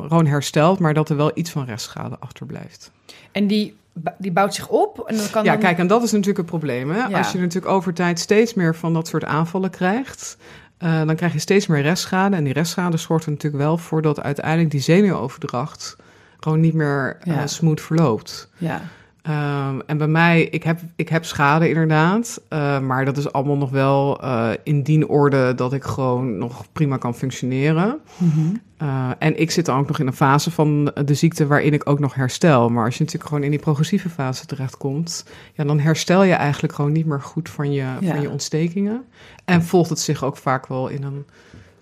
[0.00, 2.92] gewoon herstelt, maar dat er wel iets van restschade achterblijft.
[3.32, 3.76] En die,
[4.18, 5.60] die bouwt zich op en dan kan Ja, dan...
[5.60, 6.90] kijk, en dat is natuurlijk het probleem.
[6.90, 7.06] Hè?
[7.06, 7.18] Ja.
[7.18, 10.36] Als je natuurlijk over tijd steeds meer van dat soort aanvallen krijgt,
[10.78, 12.36] dan krijg je steeds meer restschade.
[12.36, 15.96] En die restschade zorgt er natuurlijk wel voor dat uiteindelijk die zenuwoverdracht
[16.40, 17.46] gewoon niet meer Ja.
[17.46, 18.50] smooth verloopt.
[18.56, 18.82] Ja.
[19.24, 22.40] Ehm, en bij mij, ik heb, ik heb schade inderdaad.
[22.50, 26.64] Uh, maar dat is allemaal nog wel uh, in die orde dat ik gewoon nog
[26.72, 27.98] prima kan functioneren.
[28.16, 28.60] Mm -hmm.
[28.82, 31.88] uh, en ik zit dan ook nog in een fase van de ziekte waarin ik
[31.88, 32.68] ook nog herstel.
[32.68, 36.74] Maar als je natuurlijk gewoon in die progressieve fase terechtkomt, ja, dan herstel je eigenlijk
[36.74, 37.98] gewoon niet meer goed van je, ja.
[38.00, 39.04] van je ontstekingen.
[39.44, 41.24] En volgt het zich ook vaak wel in een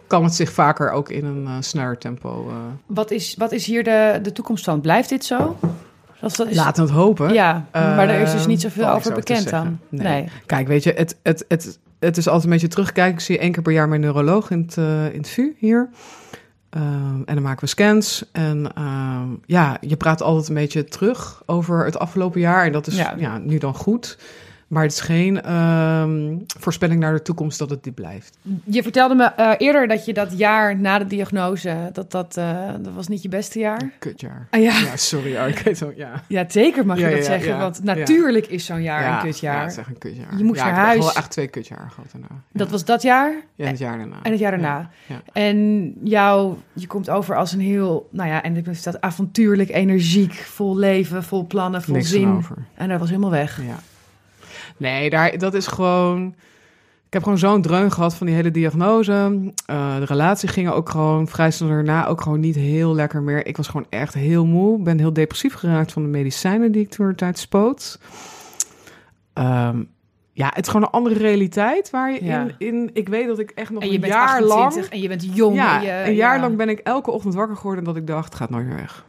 [0.07, 2.52] kan het zich vaker ook in een sneller tempo.
[2.87, 4.81] Wat, is, wat is hier de, de toekomst van?
[4.81, 5.57] Blijft dit zo?
[6.22, 6.56] Dat is...
[6.56, 7.32] Laten we het hopen.
[7.32, 9.78] Ja, maar er is dus niet zoveel uh, over bekend dan.
[9.88, 10.06] Nee.
[10.06, 10.28] nee.
[10.46, 13.14] Kijk, weet je, het, het, het, het is altijd een beetje terugkijken.
[13.14, 14.76] Ik zie één keer per jaar mijn neuroloog in het,
[15.12, 15.88] in het VU hier.
[16.76, 18.24] Um, en dan maken we scans.
[18.32, 22.64] En um, ja, je praat altijd een beetje terug over het afgelopen jaar.
[22.64, 23.14] En dat is ja.
[23.16, 24.18] ja nu dan goed.
[24.72, 28.38] Maar het is geen um, voorspelling naar de toekomst dat het dit blijft.
[28.64, 32.68] Je vertelde me uh, eerder dat je dat jaar na de diagnose, dat dat, uh,
[32.80, 33.90] dat was niet je beste jaar.
[33.98, 34.46] Kutjaar.
[34.50, 34.78] Ah, ja.
[34.78, 35.30] ja, sorry.
[35.30, 36.22] Ja, ik weet ja.
[36.28, 37.58] ja, zeker mag je dat zeggen.
[37.58, 39.54] want natuurlijk is zo'n jaar een kutjaar.
[39.54, 40.37] Ja, het is echt een kutjaar.
[40.37, 40.94] Je moest ja, naar ik huis.
[40.94, 42.42] heb wel echt twee kutjaar gehad daarna.
[42.52, 43.35] Dat was dat jaar?
[43.54, 44.16] Ja, het jaar daarna.
[44.22, 44.90] En het jaar daarna.
[45.32, 50.32] En jou, je komt over als een heel, nou ja, en is dat avontuurlijk, energiek,
[50.32, 52.28] vol leven, vol plannen, vol Niks zin.
[52.28, 52.56] Over.
[52.74, 53.62] En dat was helemaal weg.
[53.62, 53.78] Ja.
[54.83, 56.35] Nee, daar, dat is gewoon.
[57.07, 59.12] Ik heb gewoon zo'n dreun gehad van die hele diagnose.
[59.71, 63.47] Uh, de relatie ging ook gewoon vrij snel daarna ook gewoon niet heel lekker meer.
[63.47, 64.83] Ik was gewoon echt heel moe.
[64.83, 67.99] Ben heel depressief geraakt van de medicijnen die ik toen de tijd spoot.
[69.35, 69.88] Um,
[70.33, 72.42] ja, het is gewoon een andere realiteit waar je ja.
[72.42, 72.90] in, in...
[72.92, 74.92] Ik weet dat ik echt nog en je een bent jaar 28 lang...
[74.92, 75.55] En je bent jong.
[75.55, 76.40] Ja, en je, een jaar ja.
[76.40, 77.85] lang ben ik elke ochtend wakker geworden...
[77.85, 79.07] en dat ik dacht, het gaat nooit meer weg.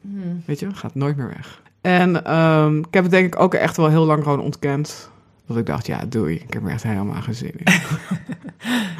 [0.00, 0.42] Hmm.
[0.46, 1.61] Weet je, het gaat nooit meer weg.
[1.82, 5.10] En um, ik heb het denk ik ook echt wel heel lang gewoon ontkend.
[5.46, 6.34] Dat ik dacht, ja, doei.
[6.34, 7.72] Ik heb er echt helemaal geen zin in.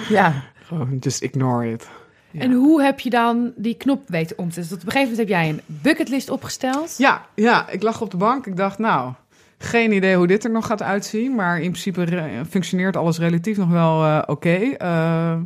[0.17, 0.43] ja.
[0.55, 1.89] Gewoon, just ignore it.
[2.31, 2.41] Ja.
[2.41, 4.77] En hoe heb je dan die knop weten om te zetten?
[4.77, 6.95] Op een gegeven moment heb jij een bucketlist opgesteld.
[6.99, 8.47] Ja, ja, ik lag op de bank.
[8.47, 9.13] Ik dacht, nou,
[9.59, 11.35] geen idee hoe dit er nog gaat uitzien.
[11.35, 14.31] Maar in principe functioneert alles relatief nog wel uh, oké.
[14.31, 14.77] Okay.
[14.83, 15.41] Uh,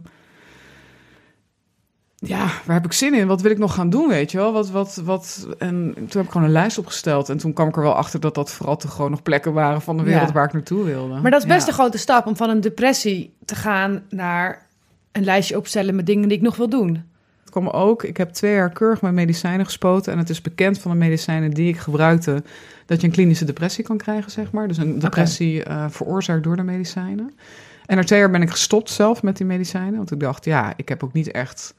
[2.18, 3.26] ja, waar heb ik zin in?
[3.26, 4.52] Wat wil ik nog gaan doen, weet je wel?
[4.52, 5.48] Wat, wat, wat...
[5.58, 7.28] En toen heb ik gewoon een lijst opgesteld.
[7.28, 9.82] En toen kwam ik er wel achter dat dat vooral te gewoon nog plekken waren
[9.82, 10.32] van de wereld ja.
[10.32, 11.20] waar ik naartoe wilde.
[11.20, 11.68] Maar dat is best ja.
[11.68, 14.66] een grote stap om van een depressie te gaan naar
[15.12, 17.04] een lijstje opstellen met dingen die ik nog wil doen.
[17.40, 20.12] Het kwam ook, ik heb twee jaar keurig mijn medicijnen gespoten.
[20.12, 22.42] En het is bekend van de medicijnen die ik gebruikte...
[22.86, 24.68] dat je een klinische depressie kan krijgen, zeg maar.
[24.68, 25.76] Dus een depressie okay.
[25.76, 27.34] uh, veroorzaakt door de medicijnen.
[27.86, 29.96] En na twee jaar ben ik gestopt zelf met die medicijnen.
[29.96, 31.74] Want ik dacht, ja, ik heb ook niet echt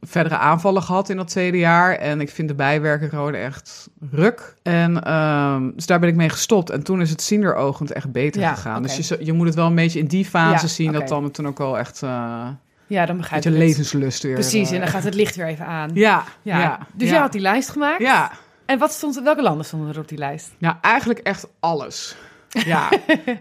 [0.00, 1.94] verdere aanvallen gehad in dat tweede jaar.
[1.94, 4.54] En ik vind de bijwerken gewoon echt ruk.
[4.62, 6.70] En um, dus daar ben ik mee gestopt.
[6.70, 8.84] En toen is het zienderoogend echt beter ja, gegaan.
[8.84, 8.96] okay.
[8.96, 10.92] Dus je, je moet het wel een beetje in die fase Ja, zien...
[10.92, 12.02] dat dan toen ook wel echt...
[12.02, 12.48] Uh,
[12.86, 13.58] Ja, dan begrijp je het.
[13.58, 14.34] levenslust weer...
[14.34, 15.90] Precies, uh, en dan gaat het licht weer even aan.
[15.94, 16.58] Ja, Ja.
[16.58, 16.78] ja.
[16.94, 18.00] Dus jij had die lijst gemaakt.
[18.00, 18.30] Ja,
[18.66, 20.50] En wat stond, welke landen stonden er op die lijst?
[20.58, 22.16] nou eigenlijk echt alles.
[22.64, 22.90] Ja,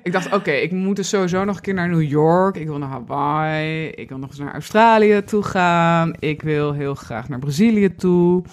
[0.03, 2.55] ik dacht, oké, ik moet dus sowieso nog een keer naar New York.
[2.55, 3.87] Ik wil naar Hawaii.
[3.87, 6.13] Ik wil nog eens naar Australië toe gaan.
[6.19, 8.43] Ik wil heel graag naar Brazilië toe.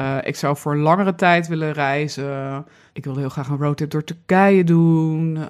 [0.00, 2.64] Uh, ik zou voor langere tijd willen reizen.
[2.92, 5.36] Ik wilde heel graag een roadtrip door Turkije doen.
[5.36, 5.42] Uh,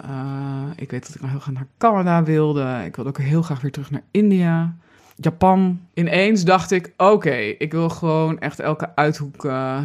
[0.76, 2.82] ik weet dat ik nog heel graag naar Canada wilde.
[2.84, 4.76] Ik wilde ook heel graag weer terug naar India.
[5.16, 5.80] Japan.
[5.94, 9.44] Ineens dacht ik, oké, ik wil gewoon echt elke uithoek...
[9.44, 9.78] Uh,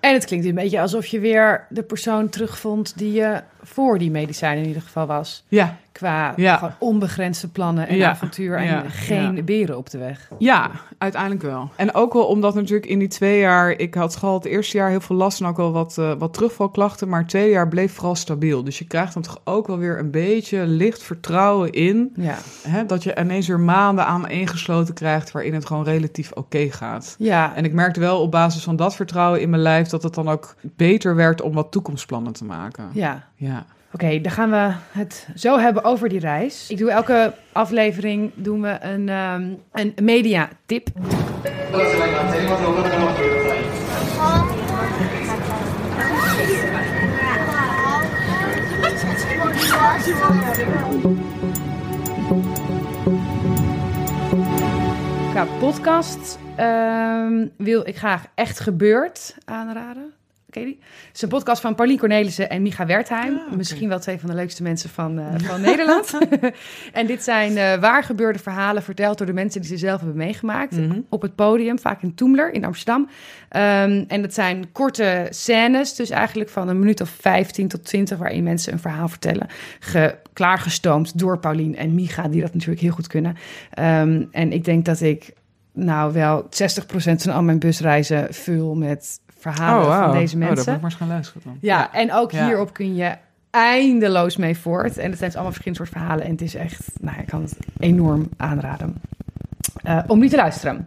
[0.00, 4.10] En het klinkt een beetje alsof je weer de persoon terugvond die je voor die
[4.10, 5.44] medicijnen in ieder geval was.
[5.48, 6.56] ja, Qua Ja.
[6.56, 8.10] gewoon onbegrensde plannen en Ja.
[8.10, 8.82] avontuur en Ja.
[8.88, 10.28] geen beren op de weg.
[10.38, 11.70] Ja, uiteindelijk wel.
[11.76, 13.70] En ook wel omdat natuurlijk in die twee jaar...
[13.70, 16.32] Ik had gehad het eerste jaar heel veel last en ook wel wat, uh, wat
[16.34, 17.08] terugvalklachten.
[17.08, 18.64] Maar het tweede jaar bleef vooral stabiel.
[18.64, 22.12] Dus je krijgt dan toch ook wel weer een beetje licht vertrouwen in...
[22.16, 22.36] Ja.
[22.68, 25.32] Hè, dat je ineens weer maanden aan ingesloten krijgt...
[25.32, 27.14] waarin het gewoon relatief oké gaat.
[27.18, 29.88] Ja, En ik merkte wel op basis van dat vertrouwen in mijn lijf...
[29.88, 32.84] dat het dan ook beter werd om wat toekomstplannen te maken.
[32.92, 33.24] ja.
[33.36, 33.66] Ja.
[33.92, 36.70] Oké, dan gaan we het zo hebben over die reis.
[36.70, 40.88] Ik doe elke aflevering doen we een, ehm, een media tip.
[55.30, 60.15] Qua podcast ehm, wil ik graag Echt Gebeurd aanraden.
[60.56, 60.82] Ken je die?
[61.06, 63.36] Het is een podcast van Paulien Cornelissen en Micha Wertheim.
[63.36, 63.56] Ah.
[63.56, 66.18] Misschien wel twee van de leukste mensen van, eh, van Nederland.
[66.92, 70.16] en dit zijn eh waar gebeurde verhalen verteld door de mensen die ze zelf hebben
[70.16, 70.76] meegemaakt.
[70.76, 71.00] Mhm.
[71.08, 73.08] Op het podium, vaak in Toemler in Amsterdam.
[73.48, 78.18] Ehm, en dat zijn korte scènes, dus eigenlijk van een minuut of 15 tot 20,
[78.18, 79.46] waarin mensen een verhaal vertellen.
[79.80, 83.36] Ge klaargestoomd door Paulien en Micha, die dat natuurlijk heel goed kunnen.
[83.70, 85.32] Ehm, en ik denk dat ik
[85.72, 89.20] nou wel 60% van al mijn busreizen vul met
[89.52, 90.04] verhalen oh, wow.
[90.04, 90.56] van deze Oh, mensen.
[90.56, 91.56] moet ik maar eens gaan luisteren dan.
[91.60, 92.46] Ja, en ook Ja.
[92.46, 93.14] hierop kun je
[93.50, 94.98] eindeloos mee voort.
[94.98, 96.24] En het zijn allemaal verschillende soort verhalen.
[96.24, 99.00] En het is echt, nou, ik kan het enorm aanraden
[99.82, 100.86] eh, om niet te luisteren.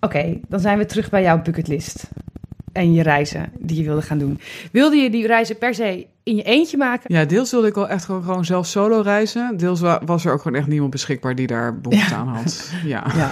[0.00, 2.08] Oké, dan zijn we terug bij jouw bucketlist.
[2.72, 4.40] En je reizen die je wilde gaan doen.
[4.72, 7.14] Wilde je die reizen per se in je eentje maken?
[7.14, 9.56] Ja, deels wilde ik wel echt gewoon, gewoon zelf solo reizen.
[9.56, 12.70] Deels wa- was er ook gewoon echt niemand beschikbaar die daar behoefte aan had.
[12.84, 13.04] Ja.
[13.16, 13.30] Ja.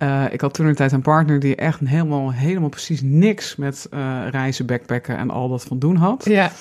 [0.00, 3.86] Eh, ik had toen een tijd een partner die echt helemaal, helemaal precies niks met
[3.90, 6.24] eh, reizen, backpacken en al dat van doen had.
[6.24, 6.52] Ja,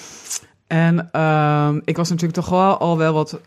[0.67, 3.39] En ehm, ik was natuurlijk toch wel al wel wat,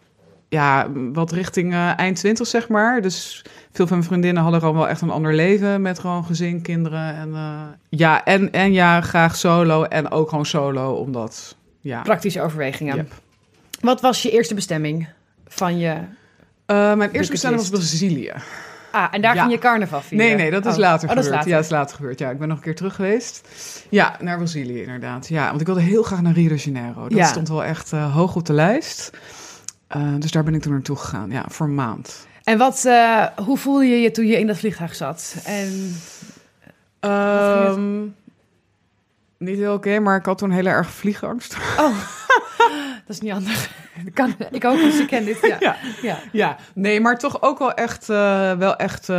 [0.48, 3.02] ja, wat richting eh, eind twintig, zeg maar.
[3.02, 6.62] Dus veel van mijn vriendinnen hadden gewoon wel echt een ander leven met gewoon gezin,
[6.62, 7.14] kinderen.
[7.14, 7.34] En,
[7.88, 12.02] ja, en, en ja, graag solo en ook gewoon solo, omdat, ja.
[12.02, 12.96] praktische overwegingen.
[12.96, 13.12] Yep.
[13.80, 15.08] Wat was je eerste bestemming
[15.46, 15.96] van je...
[16.66, 17.70] Mijn eerste bestemming was.
[17.70, 18.32] Brazilië.
[18.92, 19.40] Ah, en daar Ja.
[19.40, 20.26] ging je carnaval vieren?
[20.26, 20.78] Nee, nee, dat is Oh.
[20.78, 21.24] later Oh, dat gebeurd.
[21.26, 21.48] is later.
[21.48, 22.18] Ja, dat is later gebeurd.
[22.18, 23.48] Ja, ik ben nog een keer terug geweest.
[23.88, 25.28] Ja, naar Brazilië inderdaad.
[25.28, 27.02] Ja, want ik wilde heel graag naar Rio de Janeiro.
[27.02, 27.26] Dat Ja.
[27.26, 29.10] stond wel echt eh, hoog op de lijst.
[29.86, 31.30] Eh, dus daar ben ik toen naartoe gegaan.
[31.30, 32.26] Ja, voor een maand.
[32.44, 35.34] En wat, eh, hoe voelde je je toen je in dat vliegtuig zat?
[35.44, 35.96] En
[37.00, 38.00] Ehm,
[39.38, 41.56] niet heel oké, maar ik had toen heel erg vliegangst.
[41.78, 41.96] Oh,
[43.12, 43.70] is niet handig.
[44.04, 45.38] Dat kan, ik ook, ik ken dit.
[45.42, 45.56] Ja.
[45.60, 45.76] Ja.
[46.02, 46.18] Ja.
[46.32, 49.16] Ja, nee, maar toch ook wel echt, eh, wel echt eh,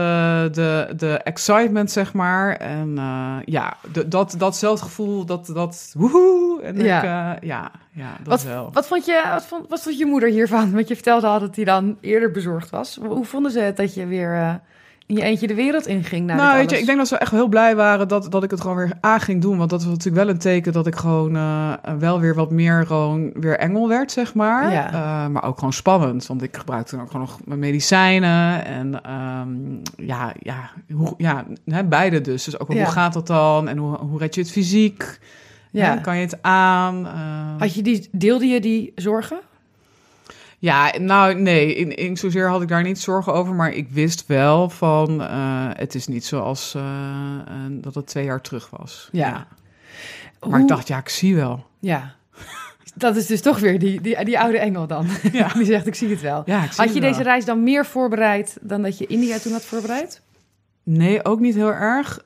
[0.52, 2.56] de, de excitement, zeg maar.
[2.56, 6.62] En eh, ja, de, dat, datzelfde gevoel, dat, dat woehoe.
[6.62, 6.98] En Ja.
[7.36, 8.70] ik, ja, ja, dat Wat, wel.
[8.74, 10.74] wat, vond je, wat, vond, wat vond je moeder hiervan?
[10.74, 13.00] Want je vertelde al dat hij dan eerder bezorgd was.
[13.08, 14.62] Hoe vonden ze het dat je weer
[15.06, 16.26] in je eentje de wereld inging?
[16.26, 18.62] Nou, weet je, ik denk dat ze echt heel blij waren dat, dat ik het
[18.62, 19.58] gewoon weer aan ging doen.
[19.58, 22.86] Want dat was natuurlijk wel een teken dat ik gewoon eh, wel weer wat meer
[22.86, 24.72] gewoon weer engel werd, zeg maar.
[24.72, 24.88] Ja.
[24.88, 28.66] Eh, maar ook gewoon spannend, want ik gebruikte ook gewoon nog mijn medicijnen.
[28.66, 32.44] En ehm, ja, ja, hoe, ja hè, beide dus.
[32.44, 32.84] Dus ook wel, Ja.
[32.84, 33.68] hoe gaat dat dan?
[33.68, 35.20] En hoe, hoe red je het fysiek?
[35.72, 35.94] Ja.
[35.94, 37.06] Hè, kan je het aan?
[37.58, 39.40] Had je die, deelde je die zorgen?
[40.64, 44.26] Ja, nou nee, in, in zozeer had ik daar niet zorgen over, maar ik wist
[44.28, 49.10] wel van eh, het is niet zoals eh, eh, dat het twee jaar terug was.
[49.12, 49.46] Maar
[50.40, 51.66] Hoe- ik dacht, ja, ik zie wel.
[51.80, 52.14] Ja.
[52.96, 55.08] Dat is dus toch weer die, die, die oude engel dan.
[55.32, 55.48] Ja.
[55.48, 56.44] Die zegt, ik zie het wel.
[56.46, 59.66] Ja, zie Had je deze reis dan meer voorbereid dan dat je India toen had
[59.66, 60.22] voorbereid?
[60.84, 62.24] Nee, ook niet heel erg.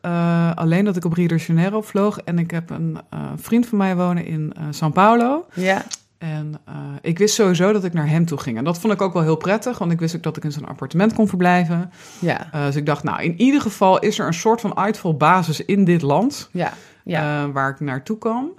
[0.55, 2.97] Alleen dat ik op Rio de Janeiro vloog en ik heb een
[3.35, 5.45] vriend van mij wonen in eh São Paulo.
[5.53, 5.85] Ja.
[6.17, 8.57] En eh, ik wist sowieso dat ik naar hem toe ging.
[8.57, 10.51] En dat vond ik ook wel heel prettig, want ik wist ook dat ik in
[10.51, 11.91] zo'n appartement kon verblijven.
[12.19, 12.51] Ja.
[12.51, 15.83] Eh, dus ik dacht, nou, in ieder geval is er een soort van uitvalbasis in
[15.85, 16.49] dit land.
[16.51, 16.73] Ja.
[17.03, 17.43] Ja.
[17.43, 18.49] eh, waar ik naartoe kan.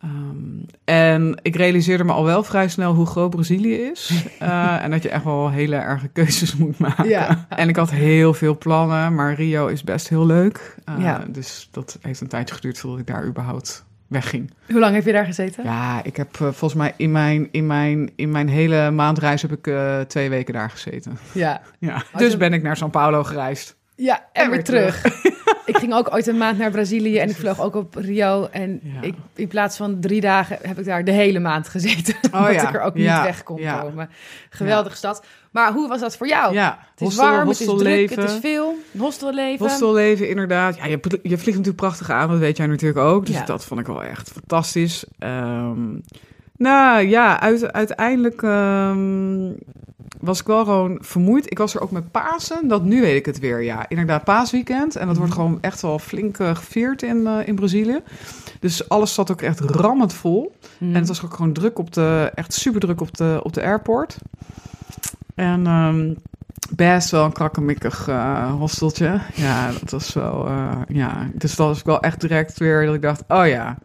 [0.00, 4.10] Ehm, en ik realiseerde me al wel vrij snel hoe groot Brazilië is.
[4.38, 7.08] En dat je echt wel hele erge keuzes moet maken.
[7.08, 7.46] Ja.
[7.48, 10.76] En ik had heel veel plannen, maar Rio is best heel leuk.
[10.98, 11.24] Ja.
[11.28, 14.50] Dus dat heeft een tijdje geduurd voordat ik daar überhaupt wegging.
[14.70, 15.64] Hoe lang heb je daar gezeten?
[15.64, 19.52] Ja, ik heb eh, volgens mij in mijn, in, mijn, in mijn hele maandreis heb
[19.52, 21.18] ik eh, twee weken daar gezeten.
[21.32, 21.60] Ja.
[21.78, 22.02] Ja.
[22.12, 23.76] je- Dus ben ik naar São Paulo gereisd.
[23.96, 25.02] Ja, en, En weer weer terug.
[25.66, 28.48] Ik ging ook ooit een maand naar Brazilië en ik vloog ook op Rio.
[28.50, 29.00] En Ja.
[29.00, 32.14] ik, in plaats van drie dagen heb ik daar de hele maand gezeten.
[32.32, 34.10] Oh omdat ja, ik er ook niet weg kon komen.
[34.50, 35.24] Geweldige stad.
[35.50, 36.54] Maar hoe was dat voor jou?
[36.54, 38.74] Ja, Het is hostel- warm, het is druk, het is veel.
[38.98, 39.66] Hostelleven.
[39.66, 40.76] Hostelleven, inderdaad.
[40.76, 43.26] Ja, je, je vliegt natuurlijk prachtig aan, dat weet jij natuurlijk ook.
[43.26, 45.04] Dus dat vond ik wel echt fantastisch.
[45.18, 45.78] Ehm,
[46.58, 49.50] nou ja, uit- uiteindelijk ehm,
[50.20, 51.50] was ik wel gewoon vermoeid.
[51.50, 53.62] Ik was er ook met Pasen, dat nu weet ik het weer.
[53.62, 54.96] Ja, inderdaad, paasweekend.
[54.96, 55.40] En dat wordt Mhm.
[55.42, 58.00] gewoon echt wel flink eh, gevierd in, eh, in Brazilië.
[58.60, 60.54] Dus alles zat ook echt rammend vol.
[60.78, 60.88] Hmm.
[60.88, 63.62] En het was ook gewoon druk op de, echt super druk op de, op de
[63.62, 64.18] airport.
[65.34, 66.12] En ehm,
[66.76, 69.20] best wel een krakkemikkig eh hosteltje.
[69.34, 70.48] Ja, dat was wel,
[70.88, 71.28] ja.
[71.34, 73.76] Dus dat was wel echt direct weer dat ik dacht, oh ja.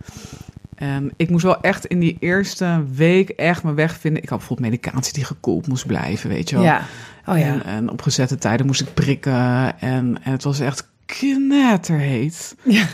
[0.81, 4.23] En ik moest wel echt in die eerste week echt mijn weg vinden.
[4.23, 6.65] Ik had bijvoorbeeld medicatie die gekoeld moest blijven, weet je wel.
[6.65, 6.85] Ja.
[7.25, 7.45] Oh ja.
[7.45, 9.79] En, en op gezette tijden moest ik prikken.
[9.79, 12.55] En, en het was echt knetterheet.
[12.63, 12.85] Ja.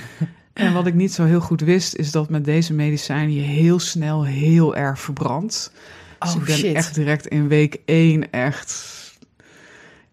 [0.54, 3.80] En wat ik niet zo heel goed wist, is dat met deze medicijnen je heel
[3.80, 5.72] snel heel erg verbrandt.
[6.20, 6.76] Dus Oh ik ben shit.
[6.76, 8.96] echt direct in week één echt...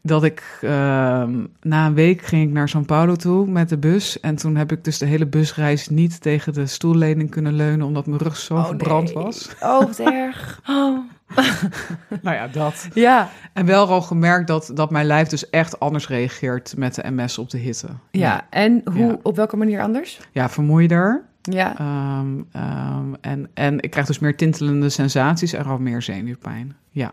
[0.06, 4.20] Dat ik ehm, na een week ging ik naar São Paulo toe met de bus.
[4.20, 7.86] En toen heb ik dus de hele busreis niet tegen de stoellening kunnen leunen...
[7.86, 9.24] omdat mijn rug zo Oh, verbrand nee.
[9.24, 9.48] was.
[9.60, 10.60] Oh, wat erg.
[10.70, 10.98] Oh.
[12.22, 12.88] Nou ja, dat.
[12.94, 13.28] Ja.
[13.52, 17.38] En wel al gemerkt dat, dat mijn lijf dus echt anders reageert met de MS
[17.38, 17.88] op de hitte.
[18.10, 18.46] Ja.
[18.50, 19.16] En hoe, Ja.
[19.22, 20.20] op welke manier anders?
[20.32, 21.24] Ja, vermoeider.
[21.42, 21.78] Ja.
[21.78, 26.76] Ehm, ehm, en, en ik krijg dus meer tintelende sensaties en gewoon meer zenuwpijn.
[26.90, 27.12] Ja.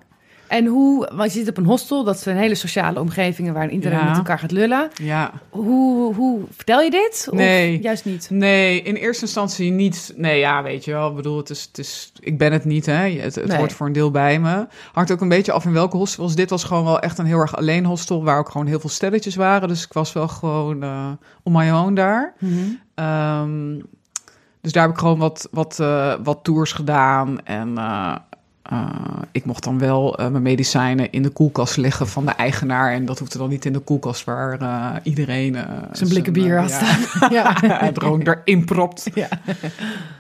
[0.52, 3.98] En hoe, want je zit op een hostel, dat zijn hele sociale omgevingen waarin iedereen
[4.00, 4.08] Ja.
[4.08, 4.90] met elkaar gaat lullen.
[5.02, 5.32] Ja.
[5.50, 7.28] Hoe, hoe vertel je dit?
[7.32, 7.80] Of Nee.
[7.82, 8.28] juist niet?
[8.30, 10.14] Nee, in eerste instantie niet.
[10.16, 11.10] Nee, ja, weet je wel.
[11.10, 12.94] Ik bedoel, het is, het is, ik ben het niet, hè.
[13.20, 13.58] Het, het Nee.
[13.58, 14.68] hoort voor een deel bij me.
[14.92, 16.36] Hangt ook een beetje af in welke hostels.
[16.36, 18.24] Dit was gewoon wel echt een heel erg alleen hostel...
[18.24, 19.68] waar ook gewoon heel veel stelletjes waren.
[19.68, 21.08] Dus ik was wel gewoon eh
[21.44, 22.34] on my own daar.
[22.40, 22.54] Mhm.
[22.96, 23.80] Ehm,
[24.62, 27.46] dus daar heb ik gewoon wat, wat, eh, wat tours gedaan.
[27.46, 28.16] En eh,
[28.72, 28.88] eh,
[29.32, 32.92] ik mocht dan wel eh, mijn medicijnen in de koelkast leggen van de eigenaar.
[32.94, 35.58] En dat hoefde dan niet in de koelkast waar eh, iedereen...
[35.92, 37.32] Zijn blikken bier had ja, staan.
[37.38, 37.56] ja.
[37.60, 39.10] het gewoon erin propt.
[39.14, 39.28] Ja.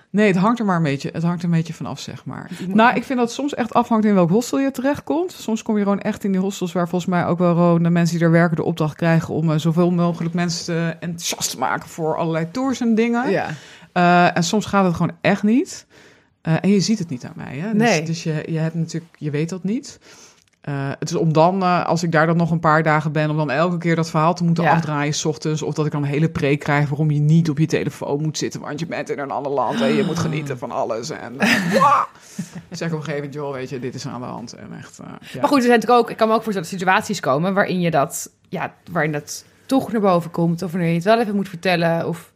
[0.09, 2.49] Nee, het hangt er maar een beetje, het hangt er een beetje vanaf, zeg maar.
[2.67, 5.31] Nou, ik vind dat het soms echt afhangt in welk hostel je terechtkomt.
[5.31, 7.89] Soms kom je gewoon echt in die hostels waar volgens mij ook wel gewoon de
[7.89, 11.89] mensen die daar werken de opdracht krijgen om zoveel mogelijk mensen te enthousiast te maken
[11.89, 13.29] voor allerlei tours en dingen.
[13.29, 13.47] ja.
[14.33, 15.85] En soms gaat het gewoon echt niet.
[16.41, 17.57] Eh, en je ziet het niet aan mij.
[17.57, 17.71] Hè?
[17.71, 18.03] Dus, Nee.
[18.03, 19.99] dus je, je hebt natuurlijk, je weet dat niet.
[20.61, 23.29] Eh, het is om dan, eh, als ik daar dan nog een paar dagen ben,
[23.29, 24.73] om dan elke keer dat verhaal te moeten Ja.
[24.73, 25.61] afdraaien, s ochtends.
[25.61, 28.37] Of dat ik dan een hele preek krijg waarom je niet op je telefoon moet
[28.37, 31.09] zitten, want je bent in een ander land en je moet genieten van alles.
[31.09, 31.33] En
[31.73, 32.01] uh,
[32.69, 34.53] zeg op een gegeven moment, joh, weet je, dit is aan de hand.
[34.53, 35.39] En echt, ja.
[35.39, 37.79] Maar goed, er zijn natuurlijk ook, ik kan me ook voorstellen dat situaties komen waarin
[37.81, 40.61] je dat, ja, waarin dat toch naar boven komt.
[40.61, 42.07] Of wanneer je het wel even moet vertellen.
[42.07, 42.31] Of,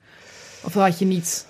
[0.63, 1.48] of had je niet.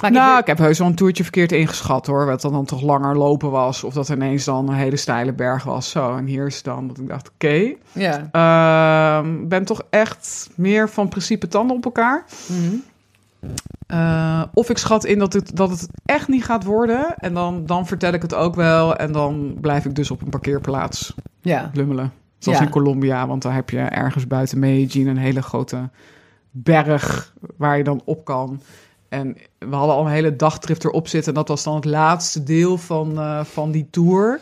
[0.00, 2.26] Maar ik- Nou, ik heb heus wel een toertje verkeerd ingeschat hoor.
[2.26, 3.84] Wat dan, dan toch langer lopen was.
[3.84, 5.90] Of dat ineens dan een hele steile berg was.
[5.90, 7.72] Zo, en hier is het dan dat ik dacht, oké.
[7.92, 8.28] ja.
[8.32, 12.24] Ehm, ben toch echt meer van principe tanden op elkaar.
[12.48, 12.74] Mhm.
[13.86, 17.14] Eh, of ik schat in dat het, dat het echt niet gaat worden.
[17.16, 18.96] En dan, dan vertel ik het ook wel.
[18.96, 21.70] En dan blijf ik dus op een parkeerplaats ja.
[21.74, 22.12] lummelen.
[22.38, 22.64] Zoals Ja.
[22.64, 23.26] in Colombia.
[23.26, 25.90] Want daar heb je ergens buiten Medellin een hele grote
[26.50, 28.60] berg waar je dan op kan.
[29.12, 31.32] En we hadden al een hele dagtrip erop zitten.
[31.32, 34.40] En dat was dan het laatste deel van, eh, van die tour.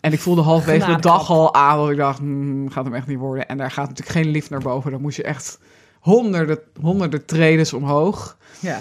[0.00, 3.06] En ik voelde halverwege de dag al aan dat ik dacht, hmm, gaat hem echt
[3.06, 3.48] niet worden.
[3.48, 4.90] En daar gaat natuurlijk geen lift naar boven.
[4.90, 5.58] Dan moest je echt
[6.00, 8.36] honderden, honderden tredes omhoog.
[8.60, 8.80] ja.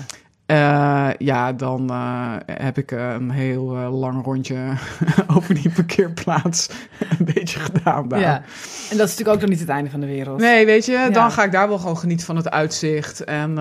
[0.52, 4.58] Eh, ja, dan eh, heb ik eh, een heel lang rondje
[5.36, 6.70] over die parkeerplaats
[7.20, 8.20] een beetje gedaan daar.
[8.20, 8.34] Ja.
[8.90, 10.40] En dat is natuurlijk ook nog niet het einde van de wereld.
[10.40, 11.10] Nee, weet je, Ja.
[11.10, 13.24] dan ga ik daar wel gewoon genieten van het uitzicht.
[13.24, 13.58] En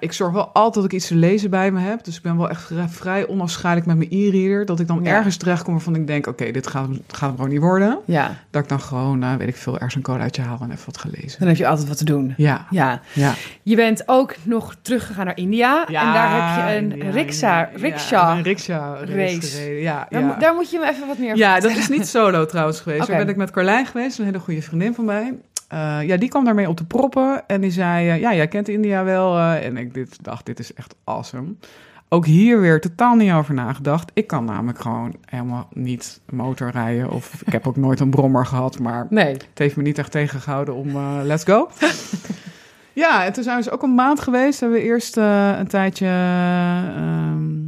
[0.00, 2.04] ik zorg wel altijd dat ik iets te lezen bij me heb.
[2.04, 4.66] Dus ik ben wel echt vrij, onafscheidelijk met mijn e-reader.
[4.66, 5.10] Dat ik dan Ja.
[5.10, 7.98] ergens terechtkom waarvan ik denk, oké, dit gaat, gaat hem gewoon niet worden.
[8.04, 8.30] Ja.
[8.50, 11.38] Dat ik dan gewoon, weet ik veel, ergens een colaatje haal en even wat gelezen.
[11.38, 12.34] Dan heb je altijd wat te doen.
[12.36, 13.00] Ja, Ja.
[13.12, 13.34] ja.
[13.62, 15.86] Je bent ook nog teruggegaan naar India.
[15.86, 18.36] en daar heb je een riksha, riksha.
[18.36, 19.62] een riksha race.
[19.80, 22.80] Ja, Daar, daar moet je me even wat meer Ja, dat is niet solo trouwens
[22.80, 23.02] geweest.
[23.02, 23.10] Oké.
[23.10, 25.34] Daar ben ik met Carlijn geweest, een hele goede vriendin van mij.
[25.68, 28.08] Eh, ja, die kwam daarmee op de proppen en die zei...
[28.10, 29.36] eh, ja, jij kent India wel.
[29.38, 31.54] eh, en ik dit, dacht, dit is echt awesome.
[32.08, 34.10] Ook hier weer totaal niet over nagedacht.
[34.14, 37.10] Ik kan namelijk gewoon helemaal niet motorrijden.
[37.10, 39.32] Of ik heb ook nooit een brommer gehad, maar Nee.
[39.32, 41.68] het heeft me niet echt tegengehouden om let's go.
[42.92, 44.60] ja, en toen zijn we dus ook een maand geweest.
[44.60, 47.62] Hebben we eerst eh, een tijdje ehm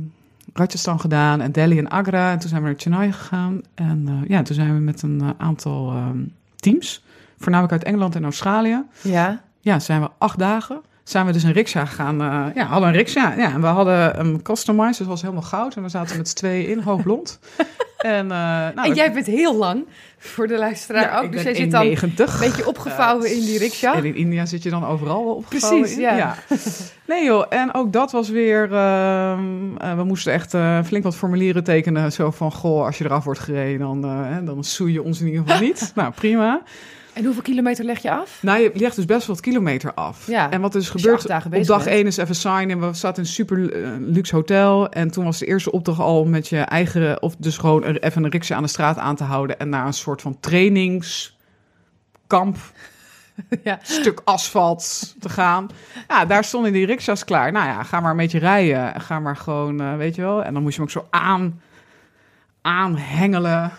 [0.54, 2.32] Rajasthan gedaan en Delhi en Agra.
[2.32, 3.60] En toen zijn we naar Chennai gegaan.
[3.74, 6.18] En eh, ja, toen zijn we met een eh, aantal ehm,
[6.56, 7.04] teams,
[7.38, 8.82] voornamelijk uit Engeland en Australië.
[9.02, 9.40] Ja.
[9.60, 10.80] Ja, zijn we acht dagen.
[11.04, 12.20] Zijn we dus een riksja gaan.
[12.20, 13.34] eh, ja, hadden een riksja.
[13.36, 15.76] Ja, en we hadden een customized, dus het was helemaal goud.
[15.76, 17.38] En we zaten met z'n tweeën in, hoogblond.
[17.98, 18.38] en, eh,
[18.74, 19.86] nou, en jij bent heel lang
[20.18, 21.32] voor de luisteraar ja, ook.
[21.32, 22.38] Dus jij zit dan een 1,90.
[22.40, 23.94] beetje opgevouwen in die riksja.
[23.94, 26.36] En in India zit je dan overal wel opgevouwen Precies, ja.
[27.06, 28.72] Nee joh, en ook dat was weer...
[28.72, 30.50] ehm, eh, we moesten echt
[30.86, 32.12] flink wat formulieren tekenen.
[32.12, 34.00] Zo van, goh, als je eraf wordt gereden, dan,
[34.44, 35.92] dan soei je ons in ieder geval niet.
[35.94, 36.62] nou, prima.
[37.14, 38.38] En hoeveel kilometer leg je af?
[38.42, 40.26] Nou, je legt dus best wel wat kilometer af.
[40.26, 40.50] Ja.
[40.50, 42.80] En wat er is gebeurd, dagen op dag één is even signen.
[42.80, 44.88] We zaten in een super eh, luxe hotel.
[44.88, 47.22] En toen was de eerste opdracht al met je eigen...
[47.22, 49.58] of dus gewoon even een riksje aan de straat aan te houden...
[49.58, 52.56] en naar een soort van trainingskamp
[53.64, 53.78] ja.
[53.82, 55.68] stuk asfalt te gaan.
[56.08, 57.52] Ja, daar stonden die riksjas klaar.
[57.52, 59.00] Nou ja, ga maar een beetje rijden.
[59.00, 60.44] Ga maar gewoon, eh, weet je wel.
[60.44, 61.60] En dan moest je hem ook zo aan,
[62.62, 63.72] aanhengelen.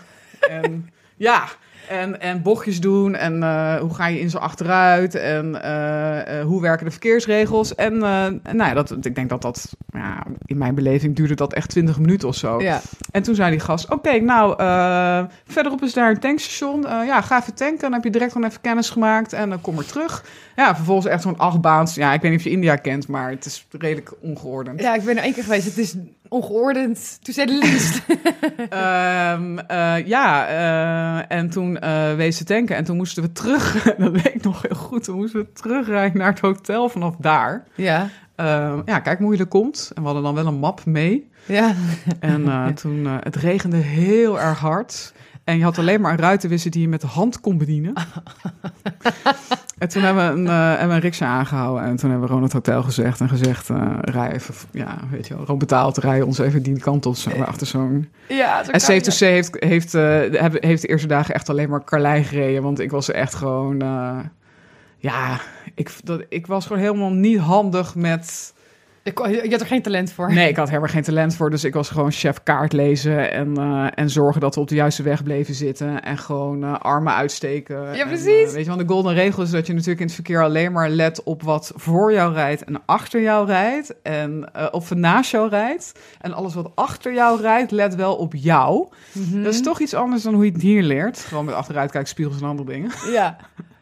[0.48, 1.44] En ja,
[1.88, 3.14] en, en bochtjes doen.
[3.14, 5.14] En eh, hoe ga je in zo achteruit?
[5.14, 7.74] En eh, eh, hoe werken de verkeersregels?
[7.74, 11.68] En nou ja, dat, ik denk dat dat, ja, in mijn beleving duurde dat echt
[11.68, 12.60] 20 minuten of zo.
[12.60, 12.80] Ja.
[13.10, 14.56] En toen zei die gast, oké, nou,
[15.46, 16.80] verderop is daar een tankstation.
[16.82, 17.80] Ja, ga even tanken.
[17.80, 20.24] Dan heb je direct gewoon even kennis gemaakt en dan kom maar terug.
[20.56, 21.94] Ja, vervolgens echt zo'n achtbaans.
[21.94, 24.80] Ja, ik weet niet of je India kent, maar het is redelijk ongeordend.
[24.80, 25.64] ja, ik ben er één keer geweest.
[25.64, 25.94] Het is
[26.36, 28.02] ongeordend, to say the least.
[28.68, 33.82] Ehm, eh, ja, eh, en toen eh wees ze tanken en toen moesten we terug.
[33.98, 35.04] dat weet ik nog heel goed.
[35.04, 37.64] Toen moesten we terugrijden naar het hotel vanaf daar.
[37.74, 38.08] ja.
[38.36, 39.90] Ehm, ja, kijk hoe je er komt.
[39.94, 41.28] En we hadden dan wel een map mee.
[41.46, 41.74] Ja.
[42.20, 45.12] En eh, toen, eh, het regende heel erg hard.
[45.46, 47.92] En je had alleen maar een ruitenwisser die je met de hand kon bedienen.
[49.78, 51.84] en toen hebben we een, uh, hebben we een aangehouden.
[51.84, 53.68] En toen hebben we het hotel gezegd en gezegd...
[53.68, 57.16] Uh, rij even, ja, weet je wel, gewoon betaald, rij ons even die kant op.
[57.16, 58.08] Zo, achter zo'n...
[58.28, 58.80] Ja, zo en
[59.28, 62.62] heeft, heeft, uh, heeft de eerste dagen echt alleen maar Carlijn gereden.
[62.62, 63.78] Want ik was echt gewoon...
[64.98, 65.40] ja,
[65.74, 68.54] ik, dat, ik was gewoon helemaal niet handig met
[69.14, 70.32] je had er geen talent voor.
[70.32, 71.50] Nee, ik had helemaal geen talent voor.
[71.50, 74.74] Dus ik was gewoon chef kaart lezen en, uh, en zorgen dat we op de
[74.74, 76.02] juiste weg bleven zitten.
[76.02, 77.96] En gewoon uh, armen uitsteken.
[77.96, 78.26] Ja, precies.
[78.26, 80.42] En, uh, weet je, want de golden regel is dat je natuurlijk in het verkeer
[80.42, 83.94] alleen maar let op wat voor jou rijdt en achter jou rijdt.
[84.02, 85.92] En of naast jou rijdt.
[86.20, 88.88] En alles wat achter jou rijdt, let wel op jou.
[89.12, 89.42] Mm -hmm.
[89.42, 91.18] Dat is toch iets anders dan hoe je het hier leert.
[91.18, 92.90] Gewoon met achteruitkijkspiegels en andere dingen.
[93.12, 93.36] Ja.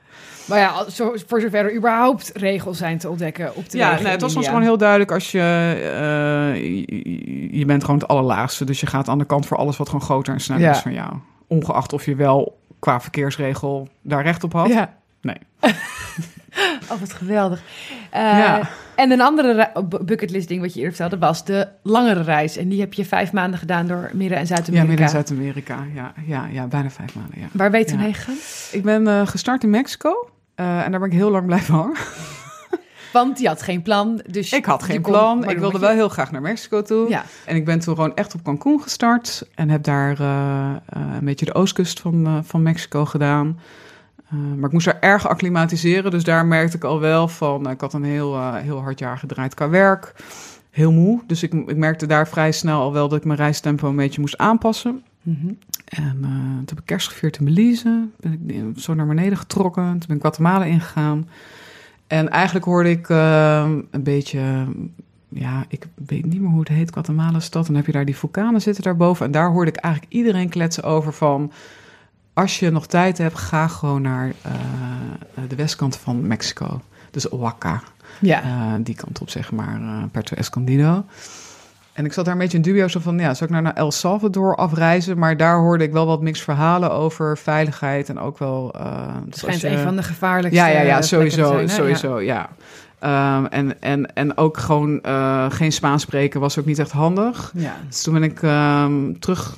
[0.45, 0.85] Maar ja,
[1.27, 4.47] voor zover er überhaupt regels zijn te ontdekken op de Ja, nee, het was ons
[4.47, 7.59] gewoon heel duidelijk als je, uh, je...
[7.59, 8.65] Je bent gewoon het allerlaagste.
[8.65, 10.71] Dus je gaat aan de kant voor alles wat gewoon groter en sneller ja.
[10.71, 11.13] is van jou.
[11.47, 14.69] Ongeacht of je wel qua verkeersregel daar recht op had.
[14.69, 14.95] Ja.
[15.21, 15.37] Nee.
[16.91, 17.63] oh, wat geweldig.
[18.15, 18.69] Uh, ja.
[18.97, 19.71] En een andere
[20.05, 22.57] bucketlist ding wat je eerder vertelde was de langere reis.
[22.57, 24.83] En die heb je vijf maanden gedaan door Midden- en Zuid-Amerika.
[24.83, 25.87] Ja, Midden- en Zuid-Amerika.
[25.95, 27.47] Ja, ja, ja, bijna vijf maanden, ja.
[27.53, 28.05] Waar ben je toen ja.
[28.05, 28.37] heen gegaan?
[28.73, 30.29] Ik ben uh, gestart in Mexico.
[30.57, 31.97] Uh, en daar ben ik heel lang blijven hangen.
[33.13, 34.21] Want je had geen plan.
[34.31, 35.49] Dus ik had geen plan.
[35.49, 37.09] Ik wilde wel heel graag naar Mexico toe.
[37.09, 37.25] Ja.
[37.47, 39.49] En ik ben toen gewoon echt op Cancún gestart.
[39.55, 40.75] En heb daar uh,
[41.19, 43.61] een beetje de oostkust van, van Mexico gedaan.
[44.29, 46.11] maar ik moest daar erg acclimatiseren.
[46.11, 47.71] Dus daar merkte ik al wel van...
[47.71, 50.15] ik had een heel, heel hard jaar gedraaid qua werk.
[50.71, 51.23] Heel moe.
[51.27, 54.21] Dus ik, ik merkte daar vrij snel al wel dat ik mijn reistempo een beetje
[54.21, 55.03] moest aanpassen.
[55.23, 55.59] Mm -hmm.
[55.85, 58.09] En uh, toen heb ik kerst gevierd in Belize.
[58.21, 59.91] Ben ik zo naar beneden getrokken.
[59.91, 61.29] Toen ben ik Guatemala ingegaan.
[62.07, 64.67] En eigenlijk hoorde ik uh, een beetje...
[65.29, 67.67] Ja, ik weet niet meer hoe het heet, Guatemala-stad.
[67.67, 69.27] Dan heb je daar die vulkanen zitten daarboven.
[69.27, 71.53] En daar hoorde ik eigenlijk iedereen kletsen over van...
[72.33, 76.81] Als je nog tijd hebt, ga gewoon naar uh, de westkant van Mexico.
[77.11, 77.83] Dus Oaxaca.
[78.21, 78.79] Ja.
[78.79, 81.05] die kant op, zeg maar, Puerto Escondido.
[81.95, 83.75] En ik zat daar een beetje in dubio zo van, ja, zou ik nou naar
[83.75, 85.19] El Salvador afreizen?
[85.19, 88.75] Maar daar hoorde ik wel wat mixed verhalen over veiligheid en ook wel...
[88.77, 92.49] Uh, het schijnt je, een van de gevaarlijkste Ja, ja, ja, sowieso, zijn, sowieso, ja.
[93.01, 93.37] ja.
[93.37, 97.53] Um, en, en, en ook gewoon uh, geen Spaans spreken was ook niet echt handig.
[97.55, 97.77] Ja.
[97.89, 99.57] Dus toen ben ik um, terug...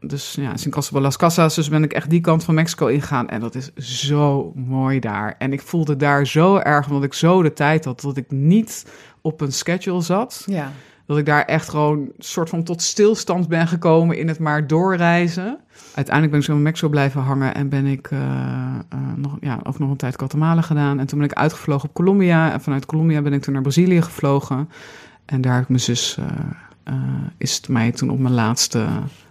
[0.00, 3.28] Dus ja, Sin Cristobal Las Casas, dus ben ik echt die kant van Mexico ingegaan.
[3.28, 5.34] En dat is zo mooi daar.
[5.38, 8.86] En ik voelde daar zo erg, omdat ik zo de tijd had, dat ik niet
[9.20, 10.42] op een schedule zat.
[10.46, 10.72] Ja
[11.06, 14.66] dat ik daar echt gewoon een soort van tot stilstand ben gekomen in het maar
[14.66, 15.58] doorreizen.
[15.94, 19.58] Uiteindelijk ben ik zo in Mexico blijven hangen en ben ik uh, uh, nog, ja,
[19.62, 20.98] ook nog een tijd Guatemala gedaan.
[20.98, 22.52] En toen ben ik uitgevlogen op Colombia.
[22.52, 24.68] En vanuit Colombia ben ik toen naar Brazilië gevlogen.
[25.24, 26.18] En daar heb ik mijn zus,
[26.88, 26.94] uh,
[27.38, 28.86] is het mij toen op mijn laatste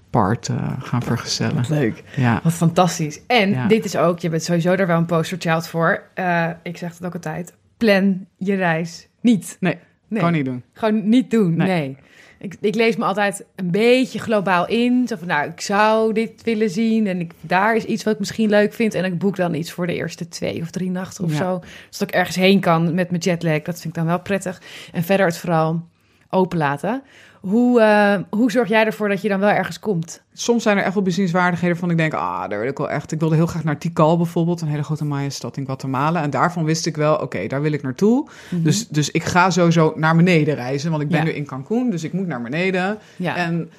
[0.10, 0.50] part
[0.80, 1.56] gaan vergezellen.
[1.56, 2.04] Wat leuk.
[2.16, 2.40] Ja.
[2.44, 3.20] Wat fantastisch.
[3.28, 3.68] En Ja.
[3.68, 6.04] dit is ook, je bent sowieso daar wel een posterchild voor.
[6.20, 9.58] Uh, ik zeg het ook altijd, plan je reis niet.
[9.60, 10.22] Nee, Nee.
[10.22, 10.64] kan niet doen.
[10.74, 11.68] Gewoon niet doen, nee.
[11.68, 11.98] Nee.
[12.40, 15.08] Ik, ik lees me altijd een beetje globaal in.
[15.08, 18.20] Zo van, nou, ik zou dit willen zien en ik, daar is iets wat ik
[18.20, 18.94] misschien leuk vind.
[18.94, 21.38] En ik boek dan iets voor de eerste twee of drie nachten of Ja.
[21.38, 21.62] zo.
[21.90, 23.62] Zodat ik ergens heen kan met mijn jetlag.
[23.62, 24.62] Dat vind ik dan wel prettig.
[24.92, 25.88] En verder het vooral
[26.30, 27.04] open laten.
[27.50, 30.22] Hoe, eh, hoe zorg jij ervoor dat je dan wel ergens komt?
[30.34, 33.12] Soms zijn er echt wel bezienswaardigheden van ik denk, ah, daar wil ik wel echt.
[33.12, 36.22] Ik wilde heel graag naar Tikal bijvoorbeeld, een hele grote Maya-stad in Guatemala.
[36.22, 38.28] En daarvan wist ik wel, oké, daar wil ik naartoe.
[38.50, 41.24] Dus, dus ik ga sowieso naar beneden reizen, want ik ben Ja.
[41.24, 42.98] nu in Cancún, dus ik moet naar beneden.
[43.16, 43.70] Ja, En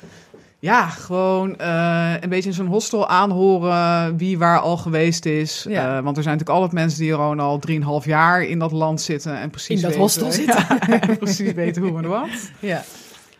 [0.59, 5.67] ja, gewoon eh, een beetje in zo'n hostel aanhoren wie waar al geweest is.
[5.69, 5.97] Ja.
[5.97, 9.01] Eh, want er zijn natuurlijk altijd mensen die gewoon al drieënhalf jaar in dat land
[9.01, 10.65] zitten en precies In dat weten, hostel zitten.
[10.87, 12.29] Ja, en precies weten hoe en wat.
[12.59, 12.85] ja.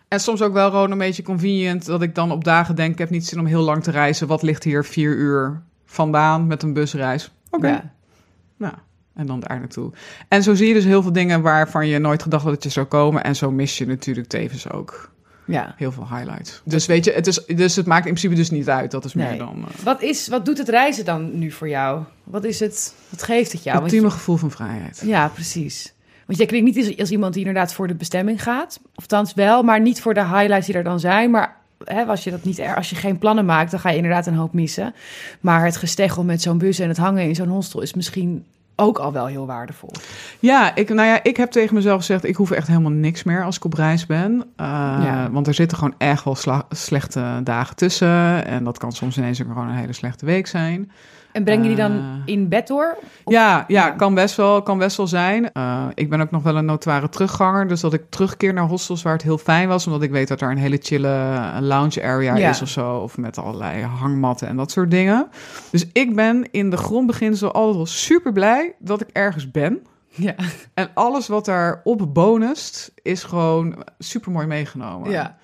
[0.09, 2.99] En soms ook wel gewoon een beetje convenient dat ik dan op dagen denk, ik
[2.99, 4.27] heb niet zin om heel lang te reizen.
[4.27, 7.31] Wat ligt hier vier uur vandaan met een busreis?
[7.51, 7.93] Oké, Ja.
[8.57, 8.75] nou,
[9.15, 9.93] en dan daar naartoe.
[10.29, 12.69] En zo zie je dus heel veel dingen waarvan je nooit gedacht had dat je
[12.69, 13.25] zou komen.
[13.25, 15.11] En zo mis je natuurlijk tevens ook
[15.45, 15.75] ja.
[15.77, 16.61] heel veel highlights.
[16.65, 18.91] Dus weet je, het, is, dus het maakt in principe dus niet uit.
[18.91, 19.29] Dat is Nee.
[19.29, 22.03] meer dan uh, Wat, is, wat doet het reizen dan nu voor jou?
[22.25, 22.95] Wat is het?
[23.09, 23.75] Wat geeft het jou?
[23.77, 25.03] het ultieme gevoel van vrijheid.
[25.05, 25.95] Ja, precies.
[26.27, 28.81] Want jij klinkt niet als, als iemand die inderdaad voor de bestemming gaat.
[28.95, 31.31] Of wel, maar niet voor de highlights die er dan zijn.
[31.31, 34.27] Maar hè, als, je dat niet, als je geen plannen maakt, dan ga je inderdaad
[34.27, 34.95] een hoop missen.
[35.41, 38.45] Maar het gesteggel met zo'n bus en het hangen in zo'n hostel is misschien
[38.77, 39.91] ook al wel heel waardevol.
[40.39, 43.45] Ja, ik, nou ja, ik heb tegen mezelf gezegd, ik hoef echt helemaal niks meer
[43.45, 44.33] als ik op reis ben.
[44.33, 44.43] Uh,
[45.05, 45.29] Ja.
[45.31, 46.37] Want er zitten gewoon echt wel
[46.69, 48.45] slechte dagen tussen.
[48.47, 50.91] En dat kan soms ineens ook gewoon een hele slechte week zijn.
[51.37, 52.97] En breng je die dan Eh, in bed door?
[53.25, 53.91] Of- ja, ja.
[53.91, 55.53] Kan, best wel, kan best wel zijn.
[55.53, 57.69] Eh, ik ben ook nog wel een notoire terugganger.
[57.69, 59.87] Dus dat ik terugkeer naar hostels waar het heel fijn was.
[59.87, 62.49] Omdat ik weet dat er een hele chille eh, lounge area Ja.
[62.49, 62.97] is of zo.
[62.97, 65.27] Of met allerlei hangmatten en dat soort dingen.
[65.71, 69.79] Dus ik ben in de grondbeginsel altijd wel super blij dat ik ergens ben.
[70.09, 70.35] Ja.
[70.75, 75.11] En alles wat daarop bonust is gewoon super mooi meegenomen.
[75.11, 75.37] ja.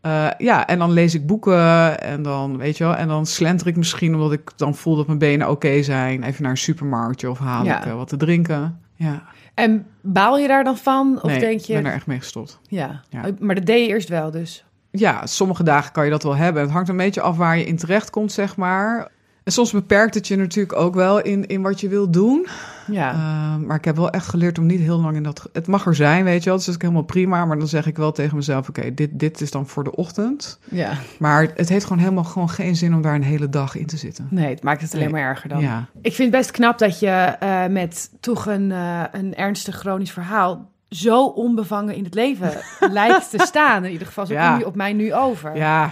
[0.00, 3.66] Eh, ja, en dan lees ik boeken en dan, weet je wel, en dan slenter
[3.66, 6.22] ik misschien omdat ik dan voel dat mijn benen oké zijn.
[6.22, 7.78] Even naar een supermarktje of haal Ja.
[7.78, 8.80] ik eh, wat te drinken.
[8.94, 9.22] Ja,
[9.54, 11.18] En baal je daar dan van?
[11.22, 11.74] Of nee, denk ik je...
[11.74, 12.60] ben er echt mee gestopt.
[12.68, 13.02] Ja.
[13.08, 13.24] Ja.
[13.38, 14.64] maar dat deed je eerst wel dus.
[14.90, 16.62] Ja, sommige dagen kan je dat wel hebben.
[16.62, 19.08] Het hangt een beetje af waar je in terecht komt, zeg maar.
[19.48, 22.46] En soms beperkt het je natuurlijk ook wel in, in wat je wilt doen.
[22.86, 23.12] Ja.
[23.14, 25.48] Uh, maar ik heb wel echt geleerd om niet heel lang in dat...
[25.52, 26.56] Het mag er zijn, weet je wel.
[26.56, 27.44] Dus dat is ook helemaal prima.
[27.44, 28.68] Maar dan zeg ik wel tegen mezelf...
[28.68, 30.58] Oké, dit, dit is dan voor de ochtend.
[30.70, 30.92] ja.
[31.18, 33.96] Maar het heeft gewoon helemaal gewoon geen zin om daar een hele dag in te
[33.96, 34.26] zitten.
[34.30, 35.12] Nee, het maakt het alleen Nee.
[35.12, 35.60] maar erger dan.
[35.60, 37.06] Ja, Ik vind het best knap dat je
[37.40, 42.52] eh, met toch een, eh, een ernstig chronisch verhaal zo onbevangen in het leven
[42.90, 43.84] lijkt te staan.
[43.84, 44.50] In ieder geval, zo Ja.
[44.50, 45.56] kom je op mij nu over.
[45.56, 45.90] ja.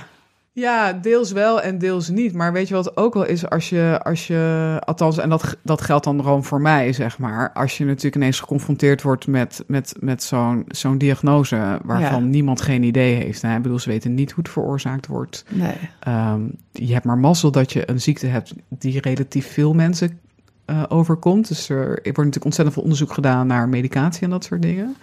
[0.59, 2.33] Ja, deels wel en deels niet.
[2.35, 5.81] Maar weet je wat ook wel is als je, als je althans, en dat, dat
[5.81, 7.53] geldt dan gewoon voor mij, zeg maar.
[7.53, 12.29] Als je natuurlijk ineens geconfronteerd wordt met, met, met zo'n zo'n diagnose waarvan Ja.
[12.29, 13.43] niemand geen idee heeft.
[13.43, 13.57] Hè?
[13.57, 15.45] Ik bedoel, ze weten niet hoe het veroorzaakt wordt.
[15.49, 15.75] Nee.
[16.01, 16.41] Ehm,
[16.73, 20.19] je hebt maar mazzel dat je een ziekte hebt die relatief veel mensen
[20.65, 21.49] eh, overkomt.
[21.49, 24.97] Dus er, er wordt natuurlijk ontzettend veel onderzoek gedaan naar medicatie en dat soort dingen.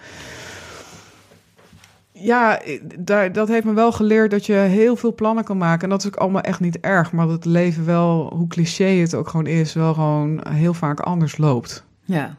[2.24, 2.60] Ja,
[2.98, 5.82] daar, dat heeft me wel geleerd dat je heel veel plannen kan maken.
[5.82, 7.12] En dat is ook allemaal echt niet erg.
[7.12, 11.00] Maar dat het leven wel, hoe cliché het ook gewoon is, wel gewoon heel vaak
[11.00, 11.84] anders loopt.
[12.04, 12.36] Ja.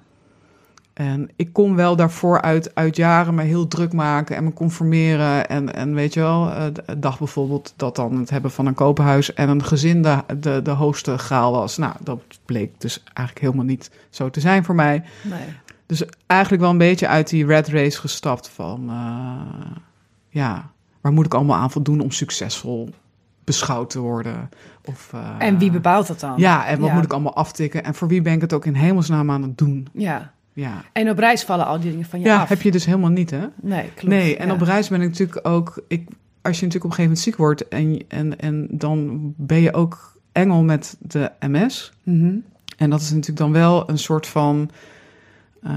[0.94, 5.48] En ik kon wel daarvoor uit, uit jaren me heel druk maken en me conformeren.
[5.48, 8.74] En, en weet je wel, eh, de dag bijvoorbeeld dat dan het hebben van een
[8.74, 11.78] kopenhuis en een gezin de, de, de hoogste graal was.
[11.78, 15.04] Nou, dat bleek dus eigenlijk helemaal niet zo te zijn voor mij.
[15.24, 15.40] Nee.
[15.86, 19.72] Dus eigenlijk wel een beetje uit die red race gestapt van, eh,
[20.30, 20.70] ja,
[21.02, 22.90] waar moet ik allemaal aan voldoen om succesvol
[23.44, 24.50] beschouwd te worden?
[24.86, 26.34] Of, eh, En wie bepaalt dat dan?
[26.38, 26.96] Ja, en wat Ja.
[26.96, 27.84] moet ik allemaal aftikken?
[27.84, 29.88] En voor wie ben ik het ook in hemelsnaam aan het doen?
[29.94, 30.34] Ja.
[30.54, 30.84] Ja.
[30.94, 32.50] En op reis vallen al die dingen van je Ja, af.
[32.50, 33.46] heb je dus helemaal niet, hè?
[33.62, 34.16] Nee, klopt.
[34.16, 34.54] Nee, en Ja.
[34.54, 35.84] op reis ben ik natuurlijk ook...
[35.88, 36.08] Ik,
[36.42, 37.68] als je natuurlijk op een gegeven moment ziek wordt...
[37.68, 41.94] en, en, en dan ben je ook engel met de MS.
[42.04, 42.36] Mhm.
[42.78, 44.70] En dat is natuurlijk dan wel een soort van...
[45.66, 45.74] eh,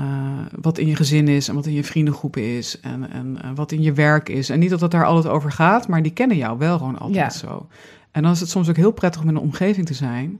[0.61, 2.81] wat in je gezin is en wat in je vriendengroep is...
[2.81, 4.51] En, en wat in je werk is.
[4.51, 5.89] En niet dat het daar altijd over gaat...
[5.89, 7.31] maar die kennen jou wel gewoon altijd Ja.
[7.49, 7.67] zo.
[8.11, 10.39] En dan is het soms ook heel prettig om in een omgeving te zijn...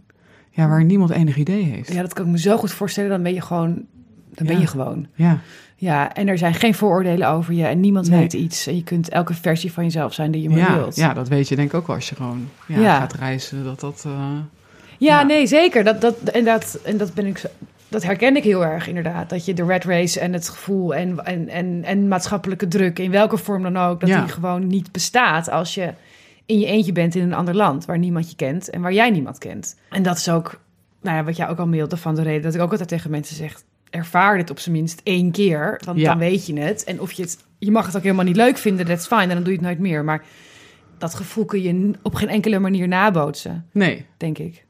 [0.51, 1.93] Ja, waar niemand enig idee heeft.
[1.93, 3.11] Ja, dat kan ik me zo goed voorstellen.
[3.11, 3.75] Dan ben je gewoon...
[4.35, 4.61] Dan ben Ja.
[4.61, 5.07] je gewoon.
[5.15, 5.39] Ja,
[5.77, 7.65] Ja, en er zijn geen vooroordelen over je.
[7.67, 8.19] En niemand Nee.
[8.21, 8.67] weet iets.
[8.67, 10.97] En je kunt elke versie van jezelf zijn die je maar ja, wilt.
[10.97, 13.65] ja, dat weet je denk ik ook wel als je gewoon ja, gaat reizen.
[13.65, 14.03] Dat dat...
[14.07, 15.23] eh, Ja, Ja.
[15.23, 15.85] nee, zeker.
[15.85, 17.49] Dat, dat, en, dat, en dat ben ik zo-
[17.89, 19.31] dat herken ik heel erg inderdaad.
[19.31, 23.11] Dat je de red race en het gevoel en, en, en, en maatschappelijke druk, in
[23.11, 24.21] welke vorm dan ook, dat Ja.
[24.21, 25.93] die gewoon niet bestaat als je
[26.47, 29.11] in je eentje bent in een ander land waar niemand je kent en waar jij
[29.11, 29.77] niemand kent.
[29.91, 30.61] En dat is ook,
[31.03, 33.11] nou ja, wat jij ook al mailde van de reden dat ik ook altijd tegen
[33.11, 36.09] mensen zeg, ervaar dit op zijn minst één keer, want Ja.
[36.09, 36.85] dan weet je het.
[36.85, 39.29] En of je het, je mag het ook helemaal niet leuk vinden, that's fine, en
[39.29, 40.05] dan doe je het nooit meer.
[40.05, 40.25] Maar
[40.99, 44.65] dat gevoel kun je op geen enkele manier nabootsen, nee, denk ik.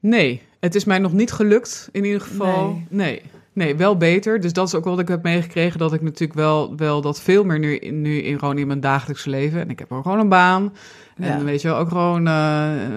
[0.00, 2.66] Nee, het is mij nog niet gelukt in ieder geval.
[2.66, 2.82] Nee.
[2.88, 3.22] Nee.
[3.52, 3.76] nee.
[3.76, 4.40] wel beter.
[4.40, 5.78] Dus dat is ook wat ik heb meegekregen.
[5.78, 9.60] Dat ik natuurlijk wel, wel dat veel meer nu, nu inwoon in mijn dagelijkse leven.
[9.60, 10.72] En ik heb ook gewoon een baan.
[11.16, 12.32] En weet je wel, ook gewoon eh,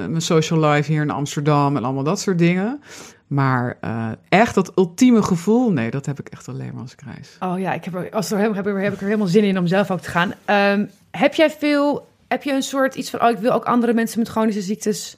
[0.08, 2.82] mijn social life hier in Amsterdam en allemaal dat soort dingen.
[3.28, 7.02] Maar eh, echt dat ultieme gevoel, nee, dat heb ik echt alleen maar als ik
[7.02, 7.38] reis.
[7.40, 9.58] Oh ja, ik heb er, als er, heb, heb, heb ik er helemaal zin in
[9.58, 10.34] om zelf ook te gaan.
[10.46, 13.94] Ehm, heb jij veel, heb je een soort iets van, oh, ik wil ook andere
[13.94, 15.18] mensen met chronische ziektes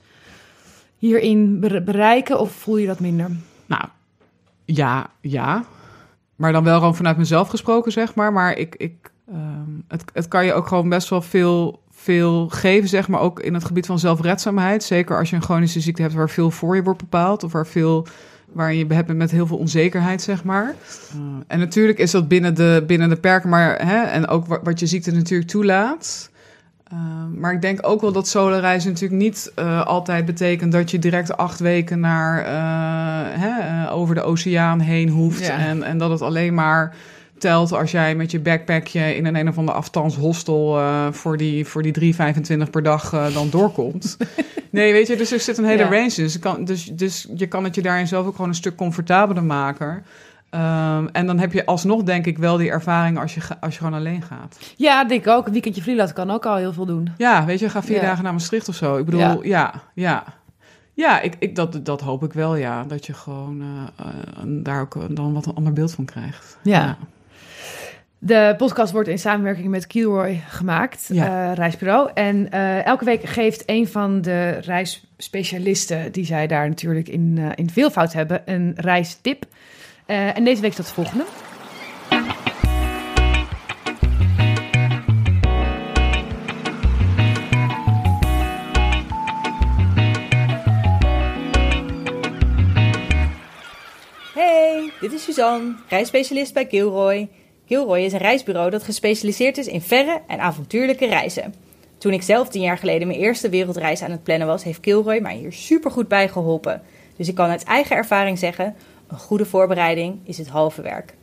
[1.04, 2.40] hierin bere- bereiken?
[2.40, 3.30] Of voel je dat minder?
[3.66, 3.84] Nou,
[4.66, 5.64] ja, ja.
[6.36, 8.34] Maar dan wel gewoon vanuit mezelf gesproken, zeg maar.
[8.34, 12.90] Maar ik, ik, ehm, het, het kan je ook gewoon best wel veel, veel geven,
[12.90, 13.20] zeg maar.
[13.20, 14.84] Ook in het gebied van zelfredzaamheid.
[14.84, 17.44] Zeker als je een chronische ziekte hebt waar veel voor je wordt bepaald.
[17.44, 18.08] Of waar veel
[18.52, 20.76] waar je hebt met heel veel onzekerheid, zeg maar.
[21.16, 24.60] Uh, en natuurlijk is dat binnen de, binnen de perken, maar hè, en ook wat,
[24.64, 26.32] wat je ziekte natuurlijk toelaat.
[26.94, 27.00] Uh,
[27.40, 31.38] maar ik denk ook wel dat soloreizen natuurlijk niet uh, altijd betekent dat je direct
[31.38, 35.46] acht weken naar uh, hè, over de oceaan heen hoeft.
[35.46, 35.58] Ja.
[35.58, 36.96] En, en dat het alleen maar
[37.38, 40.82] telt als jij met je backpackje in een een of ander aftans hostel
[41.12, 44.18] voor die, voor die 3,25 per dag dan doorkomt.
[44.70, 45.90] nee, weet je, dus er zit een hele Ja.
[45.90, 46.24] range in.
[46.24, 49.44] Dus, kan, dus, dus je kan het je daarin zelf ook gewoon een stuk comfortabeler
[49.44, 50.04] maken.
[50.56, 53.80] Um, en dan heb je alsnog, denk ik, wel die ervaring als je, als je
[53.80, 54.60] gewoon alleen gaat.
[54.78, 55.46] Ja, denk ik ook.
[55.46, 57.10] Een weekendje freelance kan ook al heel veel doen.
[57.18, 58.02] Ja, weet je, ga vier Ja.
[58.02, 58.98] dagen naar Maastricht of zo.
[58.98, 59.38] Ik bedoel, Ja.
[59.44, 60.24] ja, ja.
[60.94, 62.84] Ja, ik, ik, dat, dat hoop ik wel, ja.
[62.84, 66.58] Dat je gewoon uh, uh, daar ook dan wat een ander beeld van krijgt.
[66.62, 66.80] Ja.
[66.84, 66.98] ja.
[68.18, 71.50] De podcast wordt in samenwerking met Kilroy gemaakt, ja.
[71.50, 72.10] uh, reisbureau.
[72.14, 72.52] En
[72.84, 78.42] elke week geeft een van de reisspecialisten, die zij daar natuurlijk in, in veelvoud hebben,
[78.46, 79.46] een reistip.
[80.06, 81.26] En deze week dat de volgende.
[95.04, 97.30] Dit is Suzanne, reisspecialist bij Gilroy.
[97.66, 101.54] Gilroy is een reisbureau dat gespecialiseerd is in verre en avontuurlijke reizen.
[101.98, 105.20] Toen ik zelf tien jaar geleden mijn eerste wereldreis aan het plannen was, heeft Gilroy
[105.20, 106.82] mij hier supergoed bij geholpen.
[107.18, 108.76] Dus ik kan uit eigen ervaring zeggen:
[109.14, 111.16] een goede voorbereiding is het halve werk.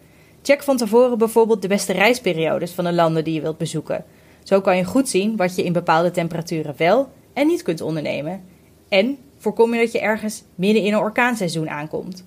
[0.43, 4.05] Check van tevoren bijvoorbeeld de beste reisperiodes van de landen die je wilt bezoeken.
[4.43, 8.43] Zo kan je goed zien wat je in bepaalde temperaturen wel en niet kunt ondernemen.
[8.89, 12.25] En voorkom je dat je ergens midden in een orkaanseizoen aankomt.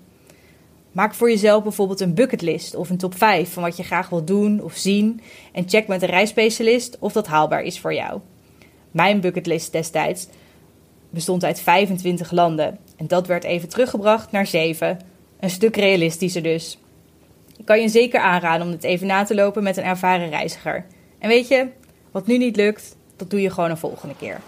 [0.91, 4.27] Maak voor jezelf bijvoorbeeld een bucketlist of een top 5 van wat je graag wilt
[4.27, 8.19] doen of zien en check met een reisspecialist of dat haalbaar is voor jou.
[8.91, 10.27] Mijn bucketlist destijds
[11.09, 15.12] bestond uit 25 landen en dat werd even teruggebracht naar 7.
[15.43, 16.77] Een stuk realistischer dus.
[17.57, 20.85] Ik kan je zeker aanraden om dit even na te lopen met een ervaren reiziger.
[21.19, 21.67] En weet je,
[22.11, 24.41] wat nu niet lukt, dat doe je gewoon een volgende keer.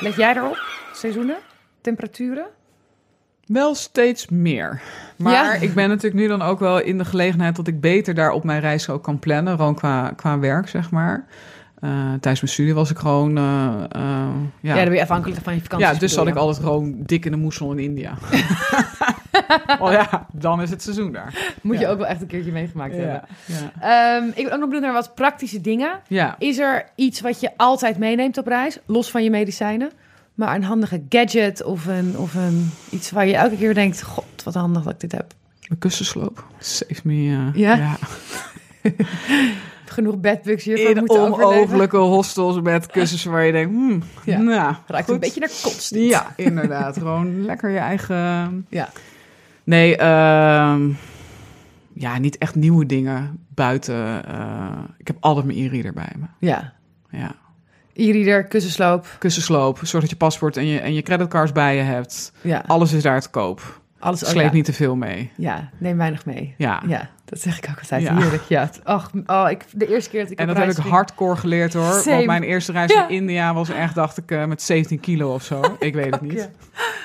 [0.00, 0.58] Let jij erop?
[0.92, 1.38] Seizoenen?
[1.80, 2.46] Temperaturen?
[3.46, 4.80] Wel steeds meer.
[5.16, 8.30] Maar ik ben natuurlijk nu dan ook wel in de gelegenheid dat ik beter daar
[8.30, 9.56] op mijn reis ook kan plannen.
[9.56, 11.26] Gewoon qua, qua werk, zeg maar.
[11.80, 13.38] Uh, tijdens mijn studie was ik gewoon.
[13.38, 14.28] Uh, uh, ja.
[14.60, 15.86] ja, dan ben je afhankelijk van je vakantie.
[15.86, 18.14] Ja, dus zat ik altijd gewoon dik in de moesel in India.
[19.80, 21.54] oh ja, dan is het seizoen daar.
[21.62, 23.22] Moet je ook wel echt een keertje meegemaakt hebben.
[23.44, 24.16] Ja.
[24.16, 26.00] Um, ik ben ook nog benieuwd naar wat praktische dingen.
[26.38, 29.90] Is er iets wat je altijd meeneemt op reis, los van je medicijnen?
[30.36, 34.02] Maar een handige gadget of, een, of een, iets waar je elke keer denkt...
[34.02, 35.34] God, wat handig dat ik dit heb.
[35.68, 36.44] Een kussensloop.
[36.58, 37.14] Save me.
[37.14, 37.74] Uh, ja?
[37.74, 37.96] ja.
[39.84, 43.70] Genoeg bedbugs hiervoor In onmogelijke hostels met kussens waar je denkt...
[43.70, 44.38] Hmm, ja.
[44.38, 45.94] nou, Ruikt een beetje naar kost.
[45.94, 46.96] Ja, inderdaad.
[46.98, 48.66] Gewoon lekker je eigen...
[48.68, 48.88] Ja.
[49.64, 50.78] Nee, uh,
[51.92, 54.22] ja, niet echt nieuwe dingen buiten.
[54.28, 56.26] Uh, ik heb altijd mijn e-reader bij me.
[56.38, 56.72] Ja.
[57.10, 57.34] Ja.
[57.96, 59.06] E-reader, kussensloop.
[59.18, 59.78] Kussensloop.
[59.82, 62.32] Zorg dat je paspoort en je, en je creditcards bij je hebt.
[62.40, 62.64] Ja.
[62.66, 63.80] Alles is daar te koop.
[63.98, 65.30] Alles, Sleep niet te veel mee.
[65.36, 66.54] Ja, neem weinig mee.
[66.58, 66.82] Ja.
[66.86, 68.02] ja dat zeg ik ook altijd.
[68.02, 68.16] Ja.
[68.16, 68.42] Heerlijk.
[68.48, 68.70] Ja.
[68.82, 71.92] Ach, oh, ik, de eerste keer dat ik En dat heb ik hardcore geleerd hoor.
[71.92, 72.14] Same.
[72.14, 75.42] Want mijn eerste reis naar India was echt, dacht ik, uh, met 17 kilo of
[75.42, 75.76] zo.
[75.78, 76.50] Ik weet het niet.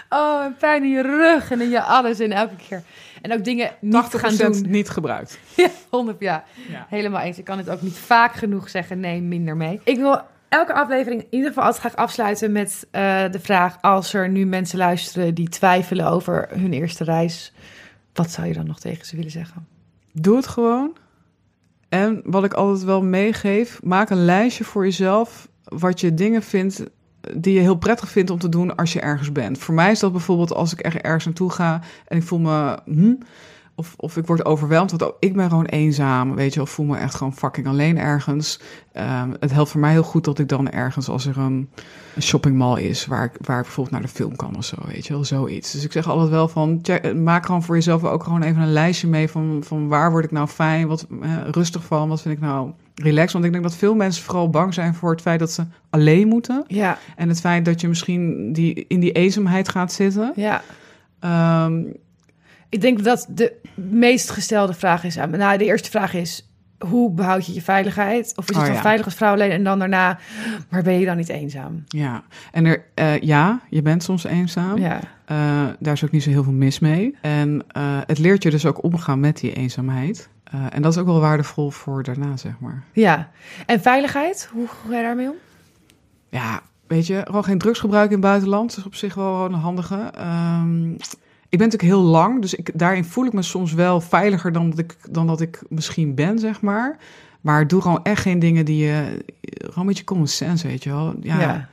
[0.10, 2.84] Oh, pijn in je rug en in je alles en elke keer.
[3.22, 4.66] En ook dingen niet gaan doen.
[4.68, 5.40] niet gebruikt.
[5.56, 6.44] Ja, 100 ja.
[6.70, 6.86] ja.
[6.90, 7.38] Helemaal eens.
[7.38, 9.00] Ik kan het ook niet vaak genoeg zeggen.
[9.00, 9.80] Nee, minder mee.
[9.84, 10.22] Ik wil
[10.52, 14.46] elke aflevering in ieder geval altijd graag afsluiten met uh, de vraag: als er nu
[14.46, 17.54] mensen luisteren die twijfelen over hun eerste reis,
[18.14, 19.68] wat zou je dan nog tegen ze willen zeggen?
[20.14, 20.98] Doe het gewoon.
[21.90, 26.84] En wat ik altijd wel meegeef, maak een lijstje voor jezelf wat je dingen vindt
[27.36, 29.58] die je heel prettig vindt om te doen als je ergens bent.
[29.58, 32.78] Voor mij is dat bijvoorbeeld als ik ergens naartoe ga en ik voel me.
[32.86, 33.14] Hm,
[33.82, 36.86] of, of ik word overweldigd, want ook ik ben gewoon eenzaam, weet je, of voel
[36.86, 38.60] me echt gewoon fucking alleen ergens.
[38.98, 41.70] Um, het helpt voor mij heel goed dat ik dan ergens, als er een,
[42.16, 45.08] een shoppingmall is, waar ik, waar ik bijvoorbeeld naar de film kan of zo, weet
[45.08, 45.72] je wel, zoiets.
[45.72, 48.72] Dus ik zeg altijd wel van, check, maak gewoon voor jezelf ook gewoon even een
[48.72, 52.36] lijstje mee van, van waar word ik nou fijn, wat eh, rustig van, wat vind
[52.36, 53.34] ik nou relaxed.
[53.34, 56.28] Want ik denk dat veel mensen vooral bang zijn voor het feit dat ze alleen
[56.28, 56.64] moeten.
[56.68, 56.98] Ja.
[57.16, 60.34] En het feit dat je misschien die, in die eenzaamheid gaat zitten.
[60.36, 60.62] Ja.
[61.66, 61.94] Um,
[62.72, 65.16] ik denk dat de meest gestelde vraag is...
[65.16, 66.46] Nou, de eerste vraag is...
[66.88, 68.34] Hoe behoud je je veiligheid?
[68.36, 69.52] Of is het oh, dan veilig als vrouw alleen?
[69.52, 70.20] En dan daarna,
[70.70, 71.84] maar ben je dan niet eenzaam?
[71.88, 74.78] Ja, en er, uh, ja, je bent soms eenzaam.
[74.78, 75.00] Ja.
[75.32, 77.18] Uh, daar is ook niet zo heel veel mis mee.
[77.22, 80.30] En uh, het leert je dus ook omgaan met die eenzaamheid.
[80.70, 82.84] en dat is ook wel waardevol voor daarna, zeg maar.
[82.94, 83.30] Ja,
[83.66, 85.36] en veiligheid, hoe ga je daarmee om?
[86.30, 88.70] Ja, weet je, gewoon geen drugs gebruiken in het buitenland.
[88.70, 90.14] Dat is op zich wel een handige.
[90.20, 90.98] Um,
[91.52, 94.70] ik ben natuurlijk heel lang, dus ik, daarin voel ik me soms wel veiliger dan
[94.70, 96.98] dat ik, dan dat ik misschien ben, zeg maar.
[97.42, 99.24] Maar doe gewoon echt geen dingen die je...
[99.42, 101.16] Gewoon een beetje common sense, weet je wel.
[101.22, 101.70] Ja.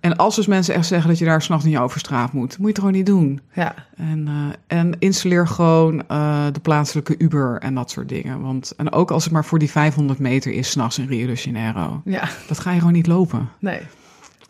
[0.00, 2.66] En als dus mensen echt zeggen dat je daar s'nachts niet over straat moet, moet
[2.66, 3.40] je het gewoon niet doen.
[3.52, 3.74] Ja.
[3.96, 8.40] En, uh, en installeer gewoon uh, de plaatselijke Uber en dat soort dingen.
[8.40, 11.32] Want, en ook als het maar voor die 500 meter is s'nachts in Rio de
[11.32, 12.00] Janeiro.
[12.04, 12.28] Ja.
[12.48, 13.48] Dat ga je gewoon niet lopen.
[13.58, 13.80] Nee.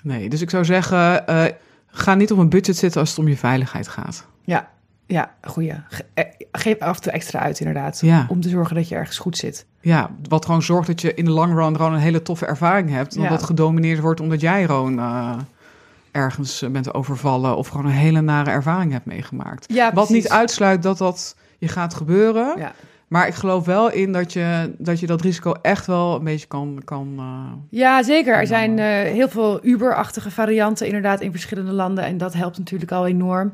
[0.02, 1.44] Nee, dus ik zou zeggen, uh,
[1.86, 4.26] ga niet op een budget zitten als het om je veiligheid gaat.
[4.48, 4.68] Ja,
[5.06, 5.74] Ja, goeie.
[5.88, 8.00] Ge- eh, Geef af en toe extra uit, inderdaad.
[8.00, 8.26] Ja.
[8.28, 9.66] Om te zorgen dat je ergens goed zit.
[9.80, 12.90] Ja, wat gewoon zorgt dat je in de long run gewoon een hele toffe ervaring
[12.90, 13.14] hebt.
[13.14, 13.28] Ja.
[13.28, 15.36] Dat gedomineerd wordt omdat jij gewoon eh,
[16.12, 19.72] ergens eh, bent overvallen of gewoon een hele nare ervaring hebt meegemaakt.
[19.72, 22.54] Ja, Wat niet uitsluit dat dat je gaat gebeuren.
[22.58, 22.72] Ja.
[23.08, 26.46] Maar ik geloof wel in dat je dat, je dat risico echt wel een beetje
[26.46, 26.80] kan...
[26.84, 28.34] kan eh, Ja, zeker.
[28.34, 32.04] Er zijn eh, heel veel Uber-achtige varianten inderdaad in verschillende landen.
[32.04, 33.52] En dat helpt natuurlijk al enorm.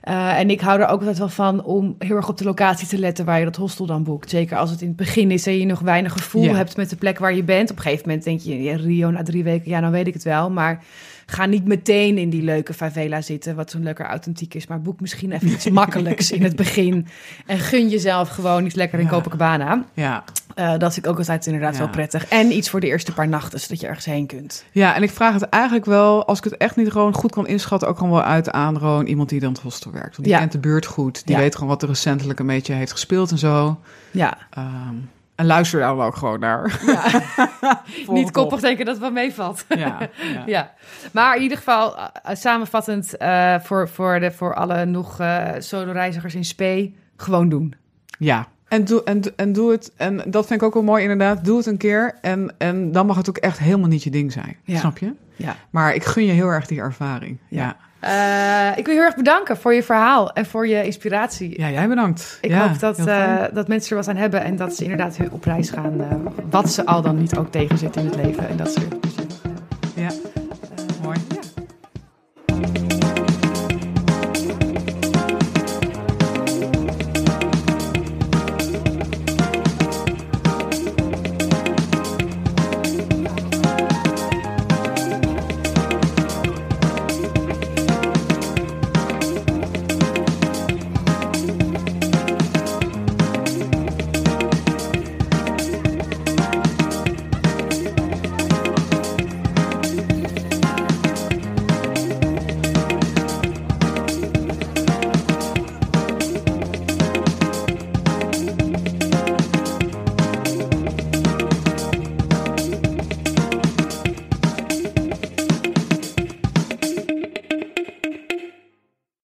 [0.00, 2.88] Eh, en ik hou er ook altijd wel van om heel erg op de locatie
[2.88, 4.30] te letten waar je dat hostel dan boekt.
[4.30, 6.54] Zeker als het in het begin is en je nog weinig gevoel Ja.
[6.54, 7.70] hebt met de plek waar je bent.
[7.70, 10.14] Op een gegeven moment denk je, ja, Rio na drie weken, ja, dan weet ik
[10.14, 10.50] het wel.
[10.50, 10.84] Maar
[11.26, 14.66] ga niet meteen in die leuke favela zitten, wat zo'n leuker authentiek is.
[14.66, 17.06] Maar boek misschien even iets makkelijks in het begin.
[17.46, 19.10] En gun jezelf gewoon iets lekker in Ja.
[19.10, 19.84] Copacabana.
[19.94, 20.24] ja.
[20.54, 21.78] Eh, dat vind ik ook altijd inderdaad Ja.
[21.78, 22.26] wel prettig.
[22.28, 24.64] En iets voor de eerste paar nachten, zodat je ergens heen kunt.
[24.72, 27.46] ja, en ik vraag het eigenlijk wel, als ik het echt niet gewoon goed kan
[27.46, 27.88] inschatten...
[27.88, 30.10] ook gewoon wel uit aan gewoon iemand die dan het hostel werkt.
[30.16, 30.38] Want die Ja.
[30.38, 31.26] kent de buurt goed.
[31.26, 33.78] Die weet gewoon wat er recentelijk een beetje heeft gespeeld en zo.
[34.10, 34.94] Ja, Ehm,
[35.34, 36.80] en luister daar dan ook gewoon naar.
[38.08, 39.64] niet koppig denken dat het wel meevalt.
[39.68, 39.98] Ja,
[40.32, 40.42] ja.
[40.56, 40.72] ja,
[41.12, 46.34] maar in ieder geval uh, samenvattend eh, voor, voor, de, voor alle nog eh solo-reizigers
[46.34, 47.74] in spe, gewoon doen.
[48.18, 48.46] Ja.
[48.68, 51.56] En doe, en, en doe het, en dat vind ik ook wel mooi inderdaad, doe
[51.56, 54.56] het een keer en, en dan mag het ook echt helemaal niet je ding zijn,
[54.64, 54.78] Ja.
[54.78, 55.12] snap je?
[55.36, 55.56] Ja.
[55.70, 57.38] Maar ik gun je heel erg die ervaring.
[57.48, 57.62] Ja.
[57.62, 61.60] Ja, Eh, ik wil je heel erg bedanken voor je verhaal en voor je inspiratie.
[61.60, 62.38] ja jij bedankt.
[62.40, 65.16] Ik Ja, hoop dat, eh, dat mensen er wat aan hebben en dat ze inderdaad
[65.30, 66.00] op reis gaan.
[66.00, 66.16] eh,
[66.50, 68.48] wat ze al dan niet ook tegenzitten in het leven.
[68.48, 68.80] En dat ze